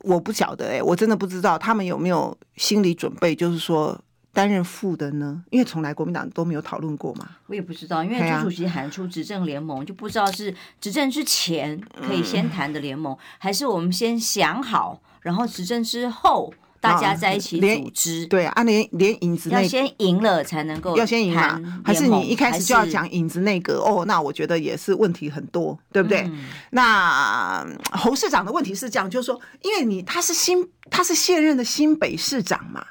[0.00, 4.00] 我不晓得哎，我真的不知道他们有没有心理准备，就是说
[4.32, 5.44] 担任副的呢？
[5.50, 7.28] 因为从来国民党都没有讨论过嘛。
[7.48, 16.54] 我也不知道，因为朱主席喊出执政联盟，就不知道是执政之前可以先谈的联盟，还是我们先想好，然后执政之后。
[16.92, 21.60] 大家在一起组织，对啊，连连影子要先赢了才能够要先赢嘛？
[21.84, 23.80] 还是你一开始就要讲影子内阁？
[23.80, 26.20] 哦，那我觉得也是问题很多，对不对？
[26.22, 32.84] 嗯、那侯市长的问题是这样，就是说，因为你他是新，他是现任的新北市长嘛，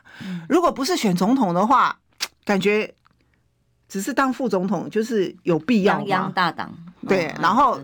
[0.50, 1.98] 如果不是选总统的话，
[2.44, 2.94] 感觉
[3.88, 6.06] 只是当副总统就是有必要吗？
[6.06, 6.74] 泱泱大党
[7.08, 7.80] 对，然后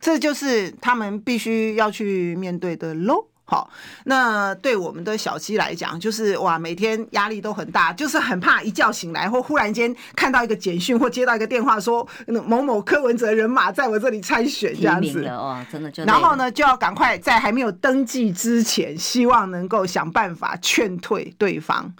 [0.00, 3.26] 这就是他们必须要去面对的喽。
[3.48, 3.70] 好，
[4.04, 21.94] 那对我们的小七来讲，就是哇，每天压力都很大，就是很怕一觉醒来或忽然间看到一个简讯或接到一个电话说某某柯文哲人马在我这里参选这样子，哦，真的就然后呢就要赶快在还没有登记之前，希望能够想办法劝退对方，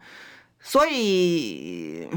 [0.61, 2.09] 所以。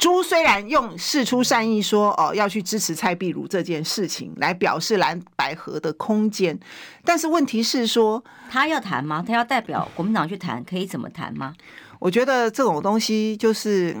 [0.00, 6.58] 朱虽然用事出善意说哦要去支持蔡壁如这件事情来表示蓝白合的空间，
[7.04, 9.22] 但是问题是说他要谈吗？
[9.24, 11.54] 他要代表国民党去谈，可以怎么谈吗？
[11.98, 13.94] 我觉得这种东西就是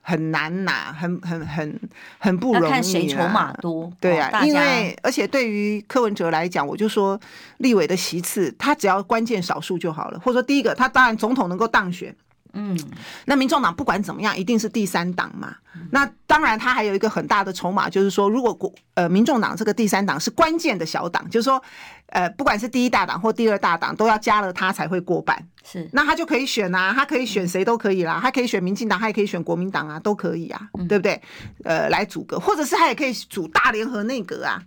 [0.00, 1.80] 很难拿，很很很
[2.18, 2.70] 很不容易。
[2.70, 7.20] 看谁筹码多，对啊，因为而且对于柯文哲来讲，我就说
[7.58, 12.16] 立委的席次，他只要关键少数就好了，或者说第一个，他当然总统能够当选。
[12.54, 12.78] 嗯，
[13.24, 15.56] 那民众党不管怎么样，一定是第三党嘛。
[15.90, 21.62] 那当然，他还有一个很大的筹码，就是说，如果国呃民众党这个第三党是关键的小党，就是说，
[22.06, 25.46] 呃，不管是第一大党或第二大党，都要加了他才会过半。
[25.64, 31.20] 是，那他就可以选啊，他可以选谁都可以啦，他可以选民进党，他也可以选国民党啊，都可以啊，对不对？
[31.64, 34.62] 呃，来组阁，或者是他也可以组大联合内阁啊。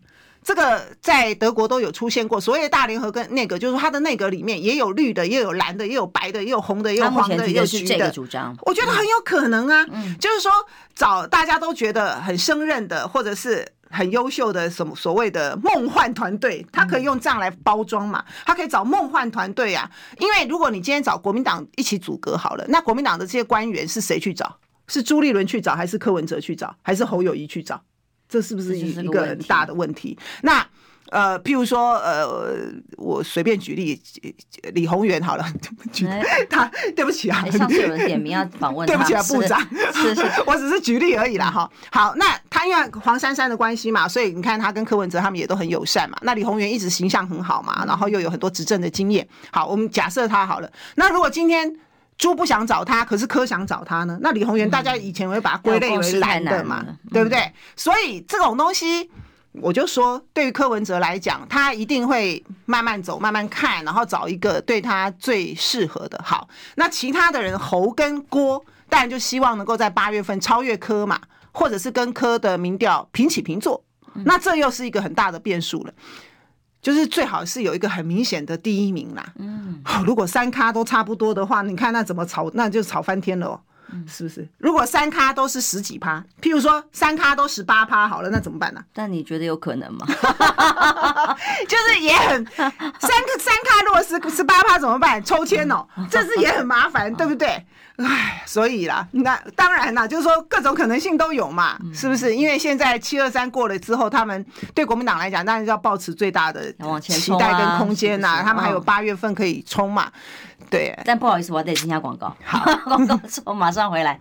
[0.46, 8.12] 这个在德国都有出现过，所谓的大联合跟内阁，就是说他的内阁里面也有绿的，也有蓝的，也有白的，也有红的，也有黄的，也有橘的。
[8.12, 9.84] 主张，我觉得很有可能啊，
[10.20, 10.52] 就是说
[10.94, 13.68] 找大家都觉得很胜任的，或者是。
[13.88, 18.22] 很优秀的什么所谓的梦幻团队，他可以用这样来包装嘛？
[18.44, 24.58] 他可以找梦幻团队啊，因为如果你今天找国民党一起组阁好了，那国民党的这些官员是谁去找？
[24.88, 27.82] 是朱立伦去找，还是柯文哲去找，还是侯友谊去找？
[28.28, 30.18] 这是不是一一个很大的问题？
[30.44, 30.66] 那。
[31.12, 32.66] 呃，譬如说，呃，
[32.98, 34.02] 我随便举例，
[34.74, 35.46] 李宏源好了，
[35.94, 36.08] 举
[36.50, 36.66] 他，
[36.96, 39.62] 对不起啊，上次有人点名 要访问，对不起啊，部长，
[39.94, 41.70] 是是， 我只是举例而已啦，哈。
[41.92, 46.18] 好，那他因为黄珊珊的关系嘛，所以你看他跟柯文哲他们也都很友善嘛。
[46.24, 49.26] 那李宏源一直形象很好嘛，然后又有很多执政的经验。
[49.52, 50.70] 好，我们假设他好了。
[50.96, 51.72] 那如果今天
[52.18, 54.18] 朱不想找他，可是柯想找他呢？
[54.22, 57.52] 那李宏源大家以前会把他归类为蓝的嘛，对不对？
[57.76, 59.10] 所以这种东西。
[59.62, 66.22] 我就说，对于柯文哲来讲，他一定会慢慢走，慢慢看，然后找一个对他最适合的。
[66.22, 66.46] 好，
[66.76, 71.18] 那其他的人侯跟郭，当然就希望能够在八月份超越柯嘛，
[71.54, 73.82] 或者是跟柯的民调平起平坐。
[74.26, 75.94] 那这又是一个很大的变数了，
[76.86, 79.26] 就是最好是有一个很明显的第一名啦。
[79.40, 83.60] 嗯，如果三咖都差不多的话，你看那怎么吵，那就吵翻天了哦。
[84.08, 84.48] 是不是？
[84.60, 88.84] 如果三咖都是十几趴，譬如说三咖都十八趴好了，那怎么办呢？
[88.94, 90.06] 但你觉得有可能吗？
[91.68, 95.24] 就是也很三个三咖如果是十八趴怎么办？
[95.24, 97.66] 抽签哦， 这是也很麻烦，对不对？
[97.98, 102.36] 哎，所以啦，那当然啦，就是说各种可能性都有嘛，是不是？
[102.36, 108.42] 因为现在七二三过了之后，他们对国民党来讲，当然要保持最大的期待跟空间呐。
[108.44, 110.12] 他们还有八月份可以冲嘛。
[110.70, 112.36] 对，但不好意思，我得听下广告。
[112.44, 114.20] 好，广告之后马上回来。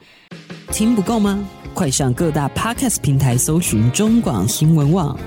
[0.71, 1.43] 听不够吗？
[1.73, 5.19] 快上各大 Podcast 平台搜寻中广新闻网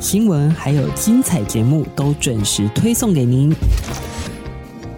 [0.00, 3.54] 新闻，还有精彩节目都准时推送给您，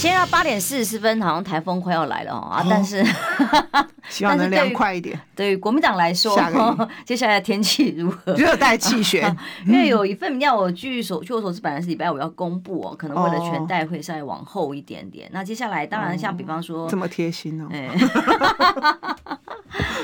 [0.00, 2.64] 现在要八点四十四分，好像台风快要来了哦啊！
[2.70, 3.04] 但是，
[4.08, 5.20] 希望能凉快一点。
[5.36, 6.34] 对于国民党来说，
[7.04, 8.32] 接下来的天气如何？
[8.32, 9.36] 热带气旋。
[9.66, 15.28] 因为有一份民调，我据所据我所知，本来是礼拜五要公布哦，可能为了全代会稍微往后一点点。
[15.34, 17.68] 那接下来，当然像比方说，这么贴心哦。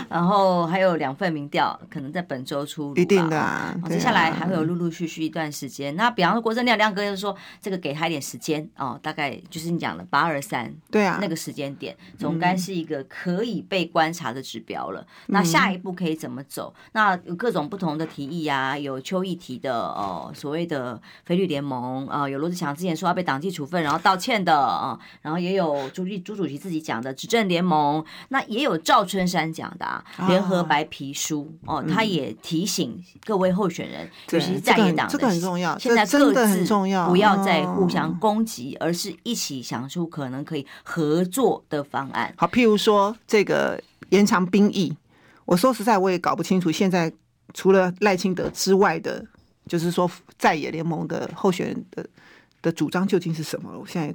[0.09, 2.97] 然后还有两份民调，可能在本周出炉。
[2.97, 3.75] 一定的啊。
[3.89, 5.97] 接下来还会有陆陆续续一段时间。
[5.97, 15.07] 那比方说国政亮亮哥就说，这个给他一点时间哦，大概就是你讲的八二三，对啊，那个时间点总该是一个可以被观察的指标了。
[15.27, 16.73] 那下一步可以怎么走？
[16.93, 36.65] 那有各种不同的提议啊，有邱议题的哦，所谓的非绿联盟啊，有罗志祥之前说要被党纪处分然后道歉的啊，然后也有朱立朱主席自己讲的执政联盟，那也有赵春山讲的啊，联合白皮书哦，他也提醒各位候选人，尤其是在野党，这个很重要，现在各自
[37.07, 42.33] 不要再互相攻击，而是一起想讲出可能可以合作的方案。
[42.37, 44.97] 好，譬如说这个延长兵役。
[45.45, 47.13] 我说实在，我也搞不清楚现在
[47.55, 49.25] 除了赖清德之外的，
[49.67, 52.05] 就是说在野联盟的候选人的
[52.63, 53.71] 的主张究竟是什么。
[53.79, 54.15] 我现在。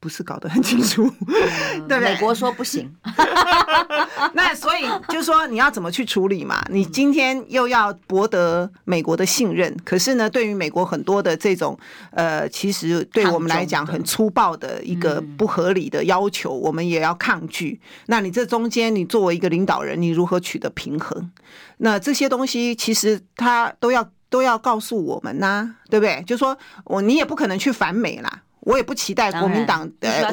[0.00, 2.00] 不是搞得很清楚， 对不对？
[2.00, 2.90] 美国说不行，
[4.32, 6.64] 那所以就是说你要怎么去处理嘛？
[6.70, 11.78] 你今天又要博得美国的信任，可是呢，对于美国很多的这种
[12.12, 17.80] 呃，其实对我们来讲很粗暴的一个不合理的要求，我们也要抗拒。
[18.06, 21.30] 那你这中间，你作为一个领导人，你如何取得平衡？
[21.78, 26.22] 那这些东西其实他都要都要告诉我们呐，对不对？
[26.26, 28.42] 就是说我你也不可能去反美啦。
[28.68, 30.30] 我也不期待国民党的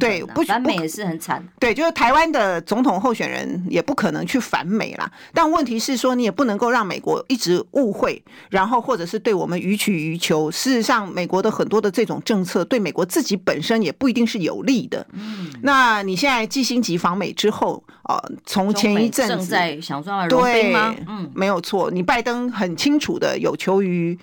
[0.00, 1.40] 对，不反美也是很惨。
[1.60, 5.08] 对，就是台湾的总统候选人也不可能去反美啦。
[5.32, 8.20] 但问题是说，你也不能够让美国一直误会，
[8.50, 10.50] 然后或者是对我们予取予求。
[10.50, 15.06] 事实上，美国的很多的这种政策对美国自己本身也不一定是有利的。
[15.12, 20.96] 嗯，那你现在季辛吉访美之后，呃，从前一阵子正在想办法融冰吗？
[21.06, 21.92] 嗯，没有错。
[21.92, 24.18] 你拜登很清楚的有求于。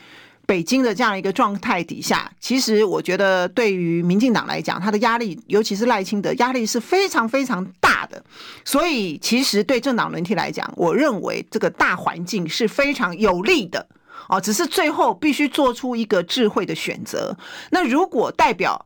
[0.46, 8.24] 北京的这样一个状态底下，其实我觉得对于民进党来讲，他的压力，尤其是赖清德压力是非常非常大的。
[8.64, 13.88] 所以，其实对政党轮替来讲，我认为这个大环境是非常有利的
[14.30, 14.40] 哦。
[14.40, 17.38] 只是最后必须做出一个智慧的选择。
[17.72, 18.86] 那如果代表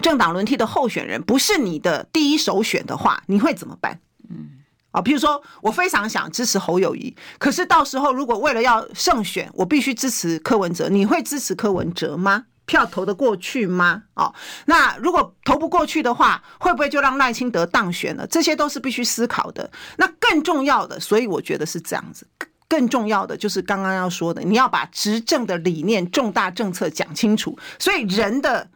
[0.00, 4.00] 政党轮替的候选人不是你的第一首选的话，你会怎么办？
[4.28, 4.50] 嗯。
[4.96, 5.02] 啊。
[5.02, 12.46] 譬如说我非常想支持侯友宜，可是到时候如果为了要胜选，我必须支持柯文哲，你会支持柯文哲吗？
[12.64, 14.02] 票投得过去吗？
[14.14, 14.34] 哦，
[14.64, 18.26] 那如果投不过去的话，会不会就让赖清德当选了？
[18.26, 19.70] 这些都是必须思考的。
[19.98, 22.26] 那更重要的，所以我觉得是这样子。
[22.68, 27.56] 更重要的就是刚刚要说的，你要把执政的理念、重大政策讲清楚。
[27.78, 28.68] 所以人的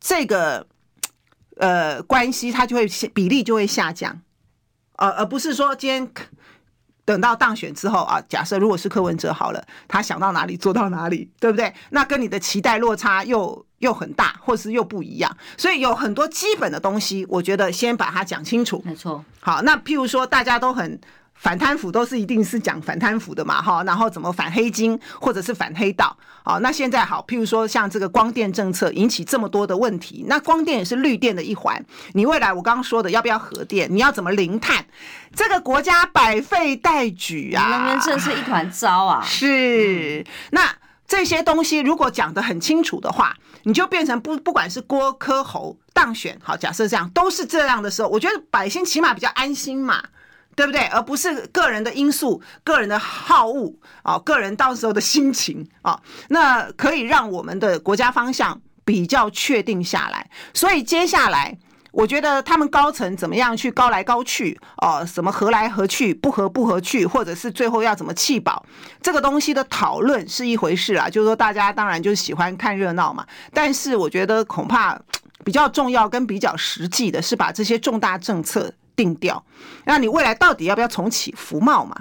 [0.00, 0.66] 这个
[1.58, 4.20] 呃关系，它就会比例就会下降，
[4.96, 6.10] 呃，而不是说今天。
[7.06, 11.70] 等到当选之后啊，假设如果是柯文哲好了，他想到哪里做到哪里，对不对？
[11.90, 18.82] 那跟你的期待落差又又很大，或是又不一样，所以有很多基本的东西，我觉得先把它讲清楚。
[18.86, 19.22] 没错。
[19.40, 20.98] 好，那譬如说大家都很。
[21.44, 31.84] 反贪腐都是一定是讲反贪腐的嘛，哈，然后怎么反黑金或者是反黑道，好，那现在好，譬如说像这个光电政策引起这么多的问题，那光电也是绿电的一环，
[32.14, 34.86] 你未来我刚刚说的要不要核电，你要怎么零碳，
[35.36, 40.74] 这个国家百废待举啊，能源政策一团糟啊，是，那
[41.06, 50.02] 这些东西如果讲得很清楚的话，你就变成不不管是郭科侯当选，好，假设这样都是这样的时候，我觉得百姓起码比较安心嘛。
[50.56, 50.82] 对不对？
[50.86, 60.30] 而不是个人的因素、个人的好恶啊，个人到时候的心情啊，那可以让我们的国家方向比较确定下来。
[60.52, 61.56] 所以接下来，
[61.90, 68.64] 我觉得他们高层怎么样去高来高去哦，什么合来合去，不合不合去，或者是最后要怎么弃保，
[69.00, 71.08] 这个东西的讨论是一回事啊。
[71.08, 73.26] 就是说，大家当然就是喜欢看热闹嘛。
[73.52, 75.00] 但是我觉得恐怕
[75.44, 78.72] 比较重要跟比较实际的是把这些重大政策。
[78.96, 79.44] 定调，
[79.84, 81.94] 那你未来到底要不要重启服贸嘛？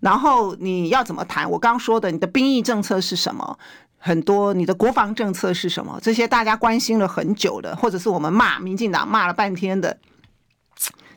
[0.00, 1.50] 然后你要怎么谈？
[1.50, 3.58] 我刚刚说的，你的兵役政策是什么？
[3.98, 5.98] 很多你的国防政策是什么？
[6.02, 9.98] 这些大家关心了很久的，或者是我们骂民进党骂了半天的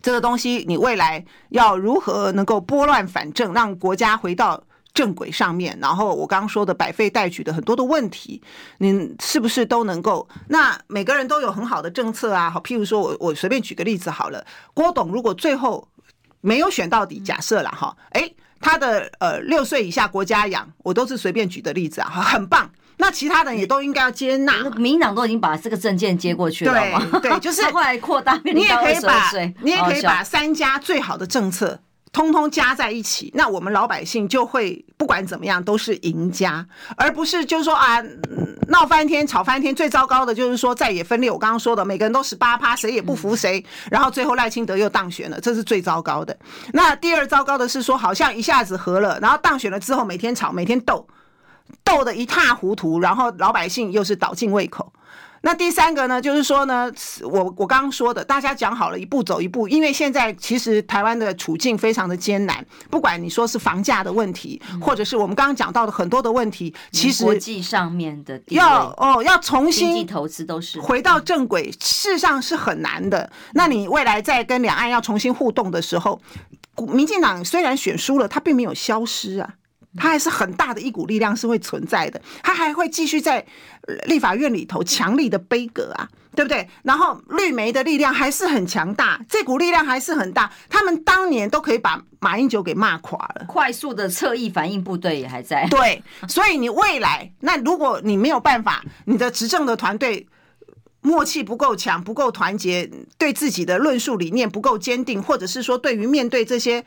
[0.01, 4.63] 这个东西，你未来要如何能够拨乱反正，让国家回到？
[4.93, 8.41] 正轨上面，然后我刚刚说的百废待举的很多的问题，
[8.77, 10.27] 你是不是都能够？
[10.49, 15.87] 那每个人都有很好的政策啊，好，譬如说我我随便举个例子好了，郭董如果最后
[16.41, 18.29] 没有选到底，假设了哈，哎，
[18.61, 22.69] 他的呃六岁以下国家养，我都是随便举的例子啊，很棒。
[22.97, 29.31] 那其他人也都应该要接纳，民进党都已经把这个证件接过去了嘛，对，对，就是 后来扩大，你也可以把，
[29.61, 31.79] 你也可以把三家最好的政策。
[32.13, 37.99] 通通加在一起，那我们老百姓就会不管怎么样都是赢家，而不是就是说啊
[38.67, 39.73] 闹翻天、吵翻天。
[39.73, 46.37] 最糟糕的就是说在也分裂，我刚刚说的每个人都十八趴，谁也不服谁，然后最后赖清德又当选了，这是最糟糕的。
[46.71, 51.07] 那第二糟糕的是说，好像一下子和了，然后当选了之后每天吵、每天斗，
[51.83, 54.93] 斗得一塌糊涂，然后老百姓又是倒尽胃口。
[55.45, 56.89] 那第三个呢，就是说呢，
[57.21, 73.29] 我我刚刚说的，大家讲好了，一步走一步，因为现在其实台湾的处境非常的艰难，不管你说是房价的问题，或者是我们刚刚讲到的很多的问题，其实国际上面的要哦要重新投资都是回到正轨，事实上是很难的。
[73.51, 76.21] 那你未来在跟两岸要重新互动的时候，
[76.93, 79.55] 民进党虽然选输了，它并没有消失啊。
[79.97, 83.45] 它还是很大的一股力量是会存在的，它还会继续在
[84.05, 86.67] 立法院里头强力的杯葛啊，对不对？
[86.83, 90.51] 然后绿媒的力量还是很强大，这股力量还是很大。
[90.69, 95.67] 他们当年都可以把马英九给骂垮了，快速的侧翼反应部队也还在。
[95.67, 100.27] 对，所以你未来那如果你没有办法，你的执政的团队。
[101.03, 106.83] 默契不够强，不够团结，对自己的论述理念不够坚定，或者是说，对于面对这些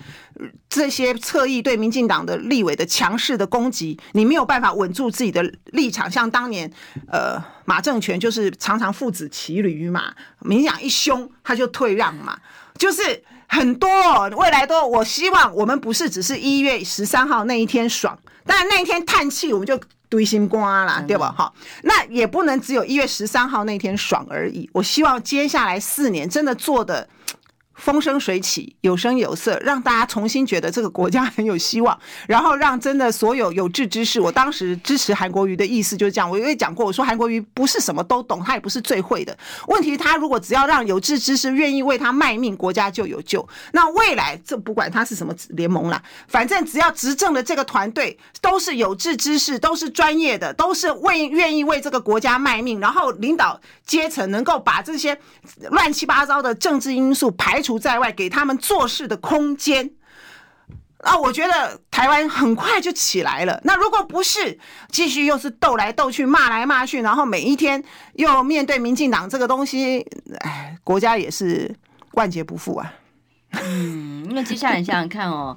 [0.70, 6.10] 这些侧翼对民进党的立委的强势的攻击，你没有办法稳住自己的立场。
[6.10, 6.70] 像当年，
[7.08, 12.38] 呃，马政权就是常常父子骑驴嘛，民进党一凶他就退让嘛，
[12.78, 13.88] 就是很多
[14.30, 19.78] 未来都，我希望我们不是只是一月十三号那一天爽，但那一天叹气，我们就。
[20.09, 21.34] 堆心瓜啦，对吧？
[21.36, 24.68] 好，那也不能只有一月十三号那天爽而已。
[24.72, 27.09] 我希望接下来四年真的做的。
[27.77, 31.97] 风生水起，有声有色，让大家重新觉得这个国家很有希望，
[32.27, 36.29] 然后让真的所有有志之士，我当时支持韩国瑜的意思就是这样。
[36.29, 39.37] 我也讲过，我说韩国瑜不是什么都懂，他也不是最会的。
[39.68, 43.47] 问题他如果只要让有志之士愿意为他卖命，国家就有救。
[43.72, 55.16] 那未来这不管他是什么联盟啦，反正只要执政的这个团队都是有志之士，都是专业的，都是为愿意为这个国家卖命，然后领导阶层能够把这些
[55.70, 59.90] 乱七八糟的政治因素排除除在外，给他们做事的空间。
[60.98, 63.60] 啊，我觉得台湾很快就起来了。
[63.64, 64.58] 那如果不是
[64.88, 67.82] 继续又是斗来斗去、骂来骂去，然后每一天
[68.14, 70.04] 又面对民进党这个东西，
[70.40, 71.74] 哎，国家也是
[72.12, 72.92] 万劫不复啊。
[73.50, 75.56] 嗯，因为接下来你想想看哦，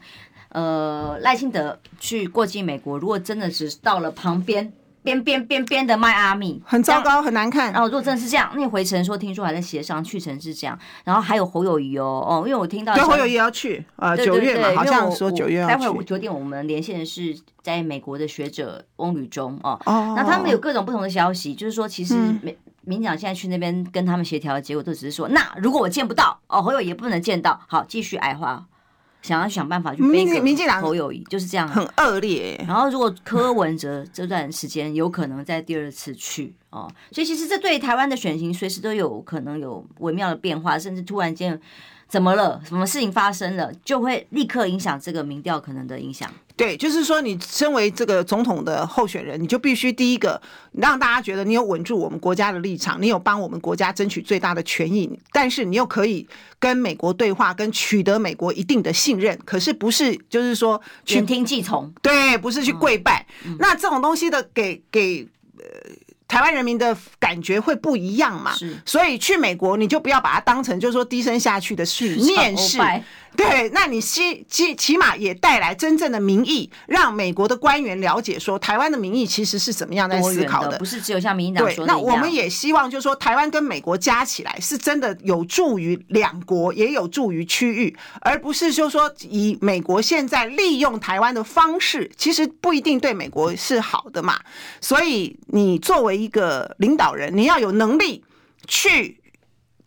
[0.49, 4.73] 呃，赖清德去过境美国，如果真的只到了旁边。
[5.09, 7.71] 边边边边的迈阿密很糟糕，很难看。
[7.71, 10.77] 然后如果真的是这样，那回程说听说还在协商，去程是这样。
[11.03, 15.85] 然后还有侯友谊哦哦，因为我听到侯友宜要去啊九月嘛，好像说九月要去。
[15.85, 19.79] 待会九点我们连线的是在美国的学者翁宇中哦。
[19.85, 20.13] 哦。
[20.15, 28.65] 那他们有各种不同的消息，就是说其实民民长现在去那边跟他们协调的结果，都只是说，那如果我见不到哦，侯友宜也不能见到，好继续矮化。
[29.21, 32.55] 想要想办法去民民进党侯友谊就是这样很恶劣。
[32.67, 41.59] 然后如果柯文哲这段时间有可能在第二次去哦，所以其实这对台湾的选情随时都有可能有微妙的变化，甚至突然间
[42.09, 46.29] 怎么了，什么事情发生了，就会立刻影响这个民调可能的影响。
[46.55, 50.41] 对，就是说，你身为这个总统的候选人，你就必须第一个
[50.73, 56.27] 让大家觉得你有稳住我们国家的立场，你有帮我们国家争取最大的权益，但是你又可以
[56.59, 59.39] 跟美国对话，跟取得美国一定的信任。
[59.45, 61.89] 可是不是就是说言听计从？
[62.01, 63.25] 对，不是去跪拜。
[63.45, 65.25] 嗯、那这种东西的给给
[65.57, 65.63] 呃
[66.29, 68.53] 台湾人民的感觉会不一样嘛？
[68.53, 72.77] 是，所以去美国你就不要把它当成就是说低声下去的去面试。
[73.37, 81.93] 对，那你起起起码也带来真正的民意，让美国的官员了解说，台湾的民意其实是怎么样在思考的，的不是只有像民进党说的。
[81.93, 94.39] 那我们也希望就是说，台湾跟美国加起来是真的有助于两国，也有助于区域，而不是就是说以美国现在利用台湾的方式，其实不一定对美国是好的嘛。
[94.81, 98.23] 所以你作为一个领导人，你要有能力
[98.67, 99.18] 去。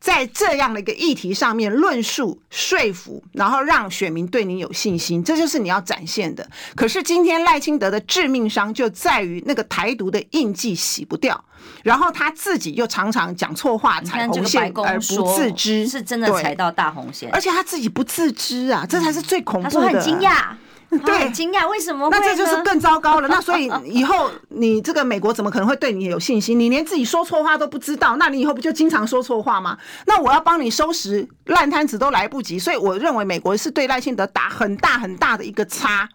[0.02, 6.44] 在这样的一个议题上面论述说服，然后让选民对你有信心，这就是你要展现的。
[6.74, 11.44] 可是今天赖清德的致命伤就在于那个台独的印记洗不掉，
[11.84, 19.70] 然后他自己又常常讲错话，踩红线而不自知，是真的踩到大红线，而且他自己不自知啊，这才是最恐怖的。
[19.70, 20.48] 他说很惊讶。
[21.06, 22.08] 对，很惊讶为什么？
[22.10, 23.28] 那这就是更糟糕了。
[23.28, 26.58] 那所以 以后你这个美国怎么可能会对你有信心？
[26.58, 29.78] 你连自己说错话都不知道，那你以后不就经常说错话吗？
[30.06, 32.58] 那我要帮你收拾烂摊子都来不及。
[32.58, 36.08] 所以我认为美国是对赖清德打很大很大的一个叉。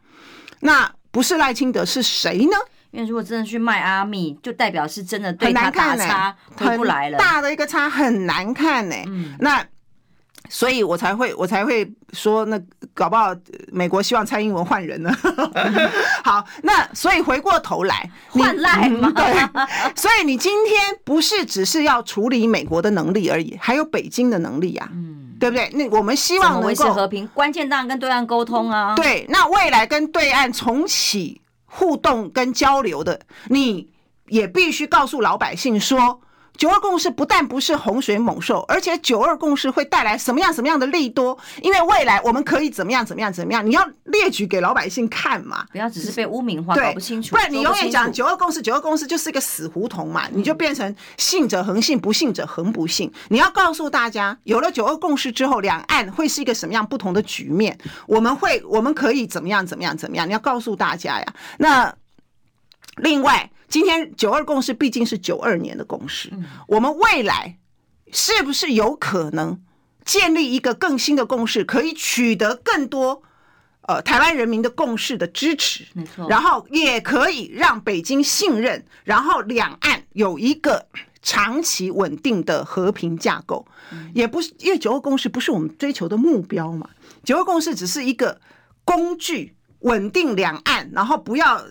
[0.60, 2.58] 那不是赖清德是谁呢？
[2.92, 8.96] 因为如果真的去迈阿密，就代表是真的对他打叉回不来了，大的一个叉很难看呢。
[9.08, 9.66] 嗯，那。
[10.50, 12.60] 所以我才会，我才会说，那
[12.94, 13.36] 搞不好
[13.72, 15.12] 美国希望蔡英文换人呢。
[16.24, 19.12] 好，那所以回过头来换赖嘛。
[19.12, 25.70] 对，所以你今天不是只是要处理美国的能力而已，还有北京的能力呀，嗯，对不对？
[25.74, 28.96] 那我们希望能够维持和平，关键当然跟对岸沟通啊。
[28.96, 33.20] 对，那未来跟对岸重启互动跟交流的，
[33.50, 33.90] 你
[34.28, 36.22] 也必须告诉老百姓说。
[36.58, 41.38] 九二共识不但不是洪水猛兽，而且九二共识会带来什么样什么样的利多？
[41.62, 43.66] 因为未来我们可以怎么样怎么样怎么样？
[43.66, 47.30] 你要列举给老百姓看嘛，不要只是被污名化，搞不清楚。
[47.30, 53.12] 不然你永远讲九二共识，九二共识就是一个死胡同嘛，你就变成信者恒信，不信者恒不信。
[53.30, 57.78] 你要告诉大家，有了九二共识之后，两岸会是一个什么样不同的局面？
[58.08, 60.28] 我们会，我们可以怎么样怎么样怎么样？
[60.28, 61.26] 你要告诉大家呀。
[61.60, 61.94] 那
[62.96, 63.50] 另外。
[63.68, 66.32] 今天九二共识毕竟是九二年的共识，
[66.68, 67.58] 我们未来
[68.14, 69.62] 是不是有可能
[70.06, 73.22] 建立一个更新的共识，可以取得更多
[73.82, 75.86] 呃台湾人民的共识的支持？
[75.94, 80.88] 没错，然后也可以让北京信任，然后两岸有一个
[81.22, 83.68] 长期稳定的和平架构。
[84.14, 86.90] 也不是因为九二共识不是我们追求的目标嘛，
[87.26, 88.40] 九二共识只是一个
[88.86, 91.62] 工具，稳定两岸，然后不要。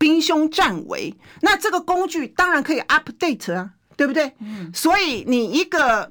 [0.00, 4.32] 兵凶战危，那这个工具当然可以 update 啊，对不对？
[4.38, 6.10] 嗯，所以你一个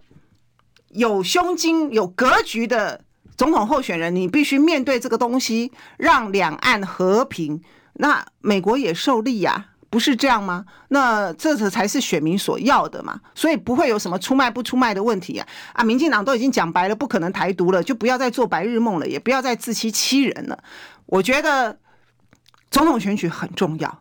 [0.89, 3.01] 有胸襟、有格局的
[3.35, 7.63] 总统候选人，你必须面对这个东西，让两岸和平，
[7.93, 10.65] 那美国也受力呀，不是这样吗？
[10.89, 15.47] 那这才才是选民所要的嘛，所以不会有什么出卖不出卖的问题啊！
[15.73, 20.63] 啊，民进党都已经讲白了，不可能台独了，就不要再做白日梦了，也不要再自欺欺人了。
[21.07, 21.79] 我觉得。
[22.71, 23.99] 总统选举很重要，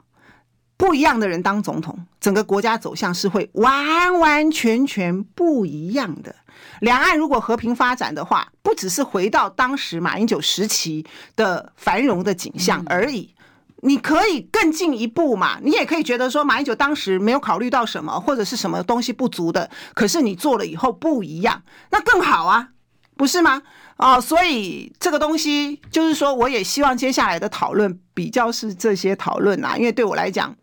[0.76, 6.34] 不一样的人当总统，整个国家走向是会完完全全不一样的。
[6.80, 13.34] 两岸如果和平发展的话，不只是回到当时马英九时期的繁荣的景象而已，
[13.82, 15.58] 你可以更进一步嘛。
[15.62, 22.70] 你也可以觉得说马英九当时没有考虑到什么，或者是什么东西不足的，可是你做了以后不一样，那更好啊，
[23.16, 23.62] 不是吗？
[23.98, 30.54] 哦，所以这个东西就是说，我也希望接下来的讨论比较是这些讨论啊，因为对我来讲，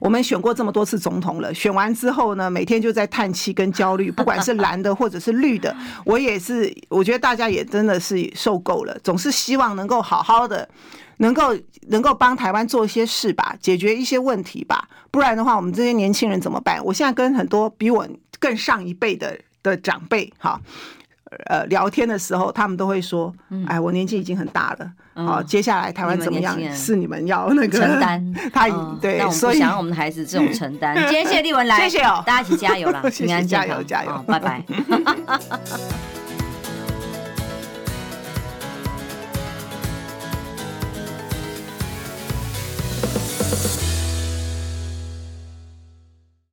[0.00, 5.74] 我们选过这么多次总统了，选完之后呢，每天就在叹气跟焦虑，不管是蓝的或者是绿的，
[6.04, 10.68] 我也是，我觉得大家也真的是受够了，总是希望能够好好的，
[11.18, 11.56] 能够
[11.88, 16.84] 能够帮台湾做一些事吧，解决一些问题吧，不然的话，我们这些年轻人怎么办？
[16.84, 18.04] 我现在跟很多比我
[18.40, 20.60] 更上一辈的的长辈，哈。
[21.44, 23.32] 呃，聊天的时候，他们都会说
[23.68, 26.58] ：“哎，我年纪已经很大了，好，接下来台湾怎么样？
[26.74, 28.34] 是你们要那个承担。
[28.52, 28.68] ”他
[29.00, 30.96] 对，所以想要我们的孩子这种承担。
[31.06, 34.64] 今天谢谢丽文来，谢谢哦，大家一起加油啦， 平安加油加油，拜拜。